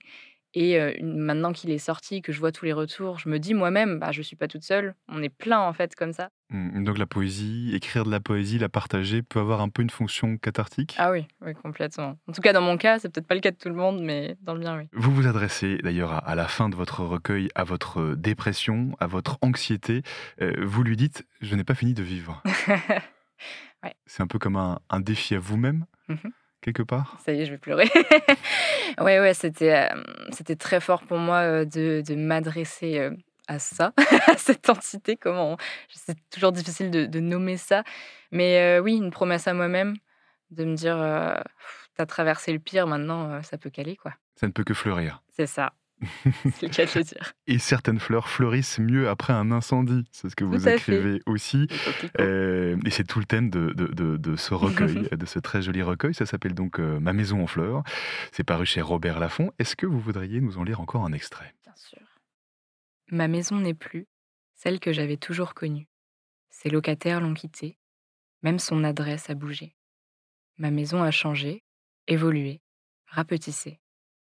Et 0.54 1.02
maintenant 1.02 1.54
qu'il 1.54 1.72
est 1.72 1.78
sorti, 1.78 2.22
que 2.22 2.32
je 2.34 2.40
vois 2.40 2.52
tous 2.52 2.66
les 2.66 2.74
retours, 2.74 3.20
je 3.20 3.30
me 3.30 3.40
dis 3.40 3.54
moi-même, 3.54 4.00
bah, 4.00 4.12
je 4.12 4.20
ne 4.20 4.24
suis 4.24 4.36
pas 4.36 4.48
toute 4.48 4.64
seule. 4.64 4.96
On 5.08 5.24
est 5.24 5.30
plein, 5.30 5.62
en 5.62 5.72
fait, 5.72 5.96
comme 5.96 6.12
ça. 6.12 6.30
Mmh, 6.50 6.84
donc 6.84 6.98
la 6.98 7.06
poésie, 7.06 7.72
écrire 7.74 8.04
de 8.04 8.12
la 8.12 8.20
poésie, 8.20 8.60
la 8.60 8.68
partager, 8.68 9.22
peut 9.22 9.40
avoir 9.40 9.62
un 9.62 9.70
peu 9.70 9.82
une 9.82 9.90
fonction 9.90 10.38
cathartique? 10.38 10.96
Ah 10.98 11.12
oui, 11.12 11.26
oui, 11.40 11.54
complètement. 11.54 12.18
En 12.28 12.34
tout 12.34 12.42
cas, 12.42 12.52
dans 12.52 12.62
mon 12.62 12.76
cas, 12.76 13.00
c'est 13.00 13.10
peut-être 13.10 13.28
pas 13.28 13.36
le 13.36 13.42
cas 13.42 13.52
de 13.52 13.56
tout 13.56 13.70
le 13.70 13.76
monde, 13.76 14.02
mais 14.02 14.36
dans 14.42 14.54
le 14.54 14.60
bien, 14.60 14.78
oui. 14.78 14.90
Vous 14.92 15.12
vous 15.12 15.28
adressez 15.28 15.78
d'ailleurs 15.78 16.28
à, 16.28 16.36
la 16.36 16.48
fin 16.48 16.68
de 16.68 16.76
votre 16.76 17.04
recueil 17.04 17.50
à 17.56 17.64
votre 17.64 18.16
dépression, 18.16 18.96
à 19.00 19.08
votre 19.08 19.38
anxiété. 19.42 20.02
vous 20.58 20.84
lui 20.84 20.98
dites, 20.98 21.26
je 21.40 21.56
n'ai 21.56 21.64
pas 21.64 21.76
fini 21.76 21.94
de 21.94 22.04
vivre. 22.04 22.44
ouais. 23.84 23.94
C'est 24.06 24.22
un 24.22 24.28
peu 24.28 24.40
comme 24.40 24.58
un, 24.58 25.00
défi 25.00 25.36
à 25.36 25.40
vous-même. 25.40 25.86
Mmh 26.10 26.16
quelque 26.62 26.84
part? 26.84 27.18
Ça 27.26 27.34
y 27.34 27.42
est, 27.42 27.46
je 27.46 27.52
vais 27.52 27.58
pleurer. 27.58 27.90
ouais, 29.00 29.20
ouais, 29.20 29.34
c'était, 29.34 29.90
c'était 30.32 30.56
très 30.56 30.80
fort 30.80 31.04
pour 31.04 31.18
moi 31.18 31.66
de, 31.66 32.04
de 32.06 32.16
m'adresser 32.16 33.10
à 33.48 33.60
ça, 33.60 33.94
à 34.28 34.38
cette 34.38 34.70
entité. 34.70 35.18
Comment 35.18 35.58
C'est 35.90 36.18
toujours 36.30 36.52
difficile 36.52 36.92
de, 36.92 37.20
nommer 37.20 37.58
ça. 37.58 37.84
Mais 38.32 38.80
oui, 38.80 38.96
une 38.96 39.12
promesse 39.12 39.48
à 39.48 39.54
moi-même 39.54 39.96
de 40.52 40.66
me 40.66 40.76
dire 40.76 40.98
tu 41.96 42.02
as 42.02 42.06
traversé 42.06 42.52
le 42.54 42.60
pire, 42.60 42.88
maintenant 42.88 43.42
ça 43.44 43.58
peut 43.58 43.70
caler. 43.70 43.96
quoi. 43.96 44.14
Ça 44.36 44.48
ne 44.48 44.52
peut 44.52 44.64
que 44.64 44.74
fleurir. 44.74 45.22
C'est 45.30 45.48
ça. 45.48 45.74
c'est 46.54 46.64
le 46.64 46.70
cas 46.70 46.86
de 46.86 46.92
le 47.00 47.04
dire. 47.04 47.34
Et 47.48 47.60
certaines 47.60 48.00
fleurs 48.00 48.30
fleurissent 48.30 48.80
mieux 48.80 49.10
après 49.10 49.34
un 49.34 49.52
incendie. 49.52 50.04
C'est 50.12 50.30
ce 50.30 50.36
que 50.36 50.44
vous 50.44 50.68
écrivez 50.68 51.22
aussi. 51.26 51.68
Euh, 52.20 52.78
et 52.86 52.90
c'est 52.90 53.04
tout 53.04 53.20
le 53.20 53.26
thème 53.26 53.50
de, 53.50 53.74
de, 53.74 54.36
ce 54.36 54.54
recueil, 54.54 55.08
de 55.12 55.26
ce 55.26 55.40
très 55.40 55.62
joli 55.62 55.82
recueil. 55.82 56.14
Ça 56.14 56.26
s'appelle 56.26 56.54
donc 56.54 56.80
euh, 56.80 57.00
Ma 57.00 57.14
maison 57.14 57.44
en 57.44 57.48
fleurs. 57.48 57.84
C'est 58.32 58.44
paru 58.44 58.66
chez 58.66 58.82
Robert 58.82 59.20
Laffont. 59.20 59.52
Est-ce 59.60 59.76
que 59.76 59.86
vous 59.86 60.00
voudriez 60.00 60.42
nous 60.42 60.58
en 60.58 60.64
lire 60.64 60.82
encore 60.82 61.06
un 61.06 61.14
extrait? 61.14 61.54
Bien 61.64 61.74
sûr. 61.76 62.00
Ma 63.10 63.28
maison 63.28 63.58
n'est 63.58 63.74
plus 63.74 64.08
celle 64.54 64.80
que 64.80 64.94
j'avais 64.94 65.18
toujours 65.18 65.54
connue. 65.54 65.88
Ses 66.50 66.70
locataires 66.70 67.22
l'ont 67.22 67.34
quittée. 67.34 67.78
Même 68.44 68.60
son 68.60 68.84
adresse 68.84 69.30
a 69.30 69.36
bougé. 69.36 69.76
Ma 70.58 70.72
maison 70.72 71.04
a 71.04 71.12
changé, 71.12 71.64
évolué, 72.08 72.62
rapetissé. 73.08 73.81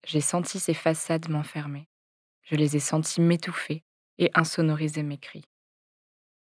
J'ai 0.07 0.21
senti 0.21 0.57
ces 0.57 0.73
façades 0.73 1.27
m'enfermer. 1.27 1.89
Je 2.43 2.55
les 2.55 2.77
ai 2.77 2.79
sentis 2.79 3.19
m'étouffer 3.19 3.83
et 4.17 4.31
insonoriser 4.35 5.03
mes 5.03 5.17
cris. 5.17 5.43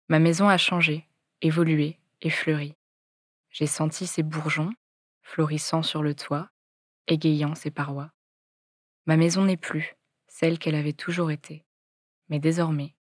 Ma 0.09 0.21
maison 0.21 0.49
a 0.49 0.57
changé, 0.57 1.09
évolué 1.43 1.99
et 2.21 2.31
fleuri. 2.31 2.77
J'ai 3.51 3.67
senti 3.67 4.07
ces 4.07 4.23
bourgeons, 4.23 4.73
florissant 5.21 5.83
sur 5.83 6.05
le 6.05 6.15
toit, 6.15 6.49
égayant 7.09 7.57
ses 7.57 7.73
parois. 7.73 8.13
Ma 9.05 9.17
maison 9.17 9.45
n'est 9.45 9.57
plus 9.57 9.97
celle 10.29 10.61
qu'elle 10.61 10.77
avait 10.77 10.93
toujours 10.93 11.33
été. 11.33 11.65
Mais 12.29 12.39
désormais, 12.39 12.95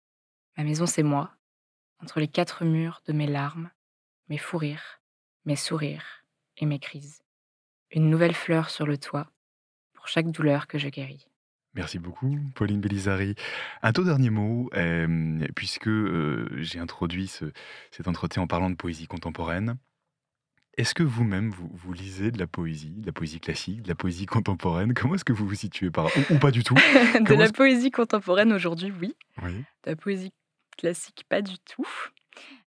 ma 0.56 0.64
maison 0.64 0.87
c'est 0.87 1.02
moi, 1.02 1.37
entre 1.99 2.21
les 2.21 2.28
quatre 2.28 2.64
murs 2.64 3.02
de 3.04 3.12
mes 3.12 3.26
larmes, 3.26 3.71
mes 4.30 4.38
fous 4.38 4.56
rires, 4.56 5.02
mes 5.44 5.56
sourires 5.56 6.25
et 6.56 6.64
mes 6.64 6.78
crises. 6.78 7.23
Une 7.90 8.09
nouvelle 8.09 8.35
fleur 8.35 8.71
sur 8.71 8.87
le 8.87 8.97
toit, 8.97 9.30
chaque 10.08 10.30
douleur 10.30 10.66
que 10.66 10.78
je 10.78 10.88
guéris. 10.88 11.26
Merci 11.75 11.99
beaucoup, 11.99 12.38
Pauline 12.54 12.80
Bélizari. 12.80 13.34
Un 13.82 13.92
tout 13.92 14.04
dernier 14.04 14.30
mot, 14.30 14.70
puisque 15.56 15.90
j'ai 16.56 16.78
introduit 16.78 17.26
cet 17.90 18.06
entretien 18.06 18.42
en 18.42 18.46
parlant 18.46 18.70
de 18.70 18.76
poésie 18.76 19.08
contemporaine. 19.08 19.76
Est-ce 20.76 20.94
que 20.94 21.04
vous-même, 21.04 21.50
vous, 21.50 21.92
lisez 21.92 22.32
de 22.32 22.38
la 22.38 22.49
poésie, 22.49 22.90
de 22.90 23.06
la 23.06 23.12
poésie 23.12 23.38
classique, 23.38 23.82
de 23.82 23.88
la 23.88 23.94
poésie 23.94 24.26
contemporaine? 24.26 24.92
Comment 24.92 25.14
est-ce 25.14 25.25
que 25.25 25.32
vous 25.32 25.46
vous 25.46 25.54
situez 25.54 25.90
par 25.90 26.06
ou, 26.06 26.34
ou 26.34 26.38
pas 26.38 26.50
du 26.50 26.64
tout? 26.64 26.75
De 27.20 27.34
la 27.34 27.49
poésie 27.50 27.92
contemporaine 27.92 28.52
aujourd'hui, 28.52 28.92
oui. 29.00 29.14
oui. 29.42 29.52
De 29.84 29.90
la 29.90 29.96
poésie 29.96 30.32
classique, 30.76 31.25
pas 31.28 31.42
du 31.42 31.58
tout. 31.58 31.87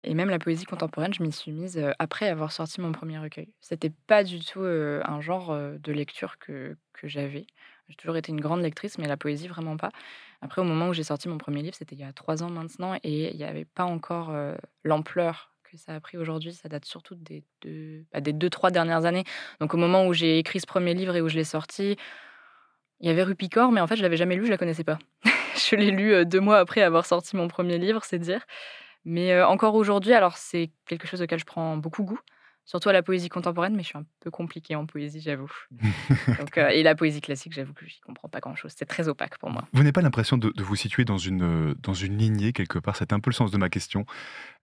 Et 0.04 0.14
même 0.14 0.30
la 0.30 0.38
poésie 0.38 0.64
contemporaine, 0.64 1.12
je 1.14 1.22
m'y 1.22 1.32
suis 1.32 1.52
mise 1.52 1.82
après 1.98 2.28
avoir 2.28 2.52
sorti 2.52 2.80
mon 2.80 2.92
premier 2.92 3.18
recueil. 3.18 3.48
C'était 3.60 3.92
pas 4.06 4.24
du 4.24 4.40
tout 4.40 4.60
un 4.62 5.20
genre 5.20 5.56
de 5.56 5.92
lecture 5.92 6.38
que, 6.38 6.76
que 6.92 7.08
j'avais. 7.08 7.46
J'ai 7.88 7.96
toujours 7.96 8.16
été 8.16 8.32
une 8.32 8.40
grande 8.40 8.62
lectrice, 8.62 8.98
mais 8.98 9.06
la 9.06 9.16
poésie, 9.16 9.46
vraiment 9.46 9.76
pas. 9.76 9.90
Après, 10.40 10.60
au 10.60 10.64
moment 10.64 10.88
où 10.88 10.94
j'ai 10.94 11.02
sorti 11.02 11.28
mon 11.28 11.38
premier 11.38 11.62
livre, 11.62 11.74
c'était 11.74 11.94
il 11.94 12.00
y 12.00 12.04
a 12.04 12.12
trois 12.12 12.42
ans 12.42 12.50
maintenant, 12.50 12.94
et 13.02 13.30
il 13.30 13.36
n'y 13.36 13.44
avait 13.44 13.66
pas 13.66 13.84
encore 13.84 14.34
l'ampleur 14.84 15.52
que 15.64 15.76
ça 15.76 15.94
a 15.94 16.00
pris 16.00 16.16
aujourd'hui. 16.16 16.54
Ça 16.54 16.68
date 16.68 16.84
surtout 16.84 17.14
des 17.14 17.44
deux, 17.62 18.04
bah, 18.12 18.20
des 18.20 18.32
deux, 18.32 18.50
trois 18.50 18.70
dernières 18.70 19.04
années. 19.04 19.24
Donc, 19.60 19.74
au 19.74 19.76
moment 19.76 20.06
où 20.06 20.14
j'ai 20.14 20.38
écrit 20.38 20.60
ce 20.60 20.66
premier 20.66 20.94
livre 20.94 21.16
et 21.16 21.20
où 21.20 21.28
je 21.28 21.36
l'ai 21.36 21.44
sorti, 21.44 21.96
il 23.00 23.08
y 23.08 23.10
avait 23.10 23.22
Rupicor, 23.22 23.70
mais 23.72 23.80
en 23.80 23.86
fait, 23.86 23.96
je 23.96 24.02
l'avais 24.02 24.16
jamais 24.16 24.36
lu, 24.36 24.46
je 24.46 24.50
la 24.50 24.58
connaissais 24.58 24.84
pas. 24.84 24.98
je 25.56 25.76
l'ai 25.76 25.90
lu 25.90 26.24
deux 26.24 26.40
mois 26.40 26.58
après 26.58 26.82
avoir 26.82 27.04
sorti 27.04 27.36
mon 27.36 27.48
premier 27.48 27.78
livre, 27.78 28.02
c'est 28.04 28.18
dire. 28.18 28.44
Mais 29.04 29.42
encore 29.42 29.74
aujourd'hui, 29.74 30.12
alors 30.14 30.36
c'est 30.36 30.70
quelque 30.86 31.06
chose 31.06 31.20
auquel 31.20 31.38
je 31.38 31.44
prends 31.44 31.76
beaucoup 31.76 32.04
goût, 32.04 32.18
surtout 32.64 32.88
à 32.88 32.92
la 32.92 33.02
poésie 33.02 33.28
contemporaine, 33.28 33.76
mais 33.76 33.82
je 33.82 33.88
suis 33.88 33.98
un 33.98 34.06
peu 34.20 34.30
compliquée 34.30 34.74
en 34.74 34.86
poésie, 34.86 35.20
j'avoue. 35.20 35.52
et 36.56 36.82
la 36.82 36.94
poésie 36.94 37.20
classique, 37.20 37.52
j'avoue 37.52 37.74
que 37.74 37.86
je 37.86 37.94
n'y 37.94 38.00
comprends 38.00 38.28
pas 38.28 38.40
grand-chose. 38.40 38.72
C'est 38.76 38.86
très 38.86 39.08
opaque 39.08 39.38
pour 39.38 39.50
moi. 39.50 39.66
Vous 39.72 39.80
n'avez 39.80 39.92
pas 39.92 40.00
l'impression 40.00 40.38
de, 40.38 40.52
vous 40.56 40.76
situer 40.76 41.04
dans 41.04 41.18
une, 41.18 41.74
dans 41.74 41.94
une 41.94 42.16
lignée 42.16 42.52
quelque 42.52 42.78
part? 42.78 42.96
C'est 42.96 43.12
un 43.12 43.20
peu 43.20 43.30
le 43.30 43.34
sens 43.34 43.50
de 43.50 43.58
ma 43.58 43.68
question. 43.68 44.06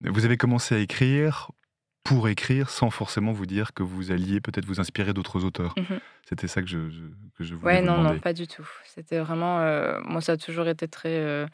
Vous 0.01 0.25
avez 0.25 0.38
commencé 0.38 0.75
à 0.75 0.80
écrire 0.80 1.51
pour 2.04 2.27
écrire 2.27 2.71
sans 2.71 2.89
forcément 2.89 3.32
vous 3.32 3.45
dire 3.45 3.73
que 3.75 3.84
vous 3.84 4.12
alliez 4.12 4.41
peut-être 4.41 4.65
vous 4.65 4.80
inspirer 4.80 5.13
d'autres 5.13 5.45
auteurs. 5.45 5.75
Mmh 5.77 5.97
C'était 6.27 6.47
ça 6.47 6.63
que 6.63 6.67
je, 6.67 6.80
que 7.38 7.43
je 7.43 7.54
voulais 7.54 7.75
ouais, 7.75 7.82
non, 7.84 8.01
non, 8.01 8.17
pas 8.17 8.34
du 8.34 8.47
tout. 8.47 8.67
C'était 8.86 9.19
vraiment... 9.19 9.60
moi, 10.04 10.19
ça 10.19 10.32
a 10.32 10.38
toujours 10.38 10.67
été 10.67 10.88
très 10.88 11.45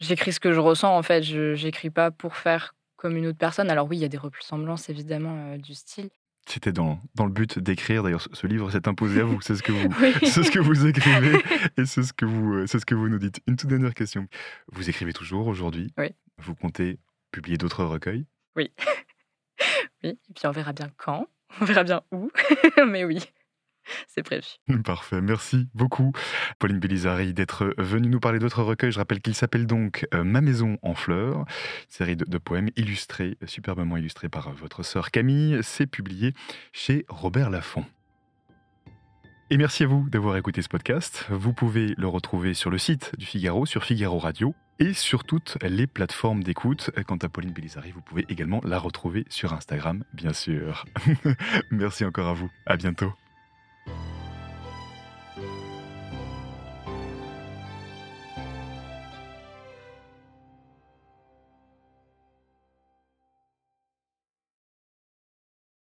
J'écris 0.00 0.32
ce 0.32 0.40
que 0.40 0.52
je 0.52 0.60
ressens, 0.60 0.96
en 0.96 1.02
fait. 1.02 1.22
Je 1.22 1.54
j'écris 1.54 1.90
pas 1.90 2.10
pour 2.10 2.36
faire 2.36 2.74
comme 2.96 3.16
une 3.16 3.26
autre 3.26 3.38
personne. 3.38 3.70
Alors 3.70 3.88
oui, 3.88 3.98
il 3.98 4.00
y 4.00 4.04
a 4.04 4.08
des 4.08 4.18
ressemblances, 4.18 4.88
évidemment, 4.88 5.52
euh, 5.52 5.58
du 5.58 5.74
style. 5.74 6.10
C'était 6.48 6.72
dans, 6.72 7.00
dans 7.14 7.26
le 7.26 7.32
but 7.32 7.58
d'écrire. 7.58 8.02
D'ailleurs, 8.02 8.26
ce 8.32 8.46
livre 8.46 8.70
s'est 8.70 8.86
imposé 8.88 9.20
à 9.20 9.24
vous. 9.24 9.40
C'est 9.40 9.56
ce 9.56 9.62
que 9.62 9.72
vous, 9.72 9.88
c'est 10.26 10.42
ce 10.42 10.50
que 10.50 10.58
vous 10.58 10.86
écrivez 10.86 11.38
et 11.76 11.86
c'est 11.86 12.02
ce 12.02 12.12
que 12.12 12.24
vous, 12.24 12.54
euh, 12.54 12.66
c'est 12.66 12.78
ce 12.78 12.86
que 12.86 12.94
vous 12.94 13.08
nous 13.08 13.18
dites. 13.18 13.40
Une 13.46 13.56
toute 13.56 13.70
dernière 13.70 13.94
question. 13.94 14.28
Vous 14.72 14.88
écrivez 14.88 15.12
toujours 15.12 15.46
aujourd'hui. 15.46 15.92
Oui. 15.98 16.14
Vous 16.38 16.54
comptez 16.54 16.98
publier 17.32 17.58
d'autres 17.58 17.84
recueils? 17.84 18.26
Oui. 18.54 18.70
oui. 20.04 20.10
Et 20.10 20.32
puis 20.34 20.46
on 20.46 20.52
verra 20.52 20.72
bien 20.72 20.90
quand. 20.96 21.26
On 21.60 21.64
verra 21.64 21.84
bien 21.84 22.02
où. 22.12 22.30
Mais 22.86 23.04
oui. 23.04 23.26
C'est 24.08 24.22
prévu. 24.22 24.46
Parfait. 24.84 25.20
Merci 25.20 25.68
beaucoup, 25.74 26.12
Pauline 26.58 26.78
Bélizari, 26.78 27.34
d'être 27.34 27.74
venue 27.78 28.08
nous 28.08 28.20
parler 28.20 28.38
d'autres 28.38 28.62
recueils. 28.62 28.92
Je 28.92 28.98
rappelle 28.98 29.20
qu'il 29.20 29.34
s'appelle 29.34 29.66
donc 29.66 30.06
euh, 30.14 30.24
Ma 30.24 30.40
maison 30.40 30.78
en 30.82 30.94
fleurs, 30.94 31.44
série 31.88 32.16
de, 32.16 32.38
poèmes 32.38 32.70
illustrés, 32.76 33.36
superbement 33.46 33.96
illustrés 33.96 34.28
par 34.28 34.52
votre 34.52 34.82
sœur 34.82 35.10
Camille. 35.10 35.58
C'est 35.62 35.86
publié 35.86 36.34
chez 36.72 37.04
Robert 37.08 37.50
Laffont. 37.50 37.84
Et 39.48 39.58
merci 39.58 39.84
à 39.84 39.86
vous 39.86 40.08
d'avoir 40.10 40.36
écouté 40.36 40.60
ce 40.60 40.68
podcast. 40.68 41.24
Vous 41.30 41.52
pouvez 41.52 41.94
le 41.96 42.08
retrouver 42.08 42.52
sur 42.52 42.68
le 42.68 42.78
site 42.78 43.12
du 43.16 43.26
Figaro, 43.26 43.64
sur 43.64 43.84
Figaro 43.84 44.18
Radio 44.18 44.54
et 44.80 44.92
sur 44.92 45.22
toutes 45.22 45.56
les 45.62 45.86
plateformes 45.86 46.42
d'écoute. 46.42 46.90
Quant 47.06 47.16
à 47.16 47.28
Pauline 47.28 47.52
Bélizari, 47.52 47.92
vous 47.92 48.00
pouvez 48.00 48.26
également 48.28 48.60
la 48.64 48.78
retrouver 48.78 49.24
sur 49.28 49.52
Instagram, 49.52 50.02
bien 50.12 50.32
sûr. 50.32 50.84
merci 51.70 52.04
encore 52.04 52.26
à 52.26 52.34
vous. 52.34 52.50
À 52.66 52.76
bientôt. 52.76 53.12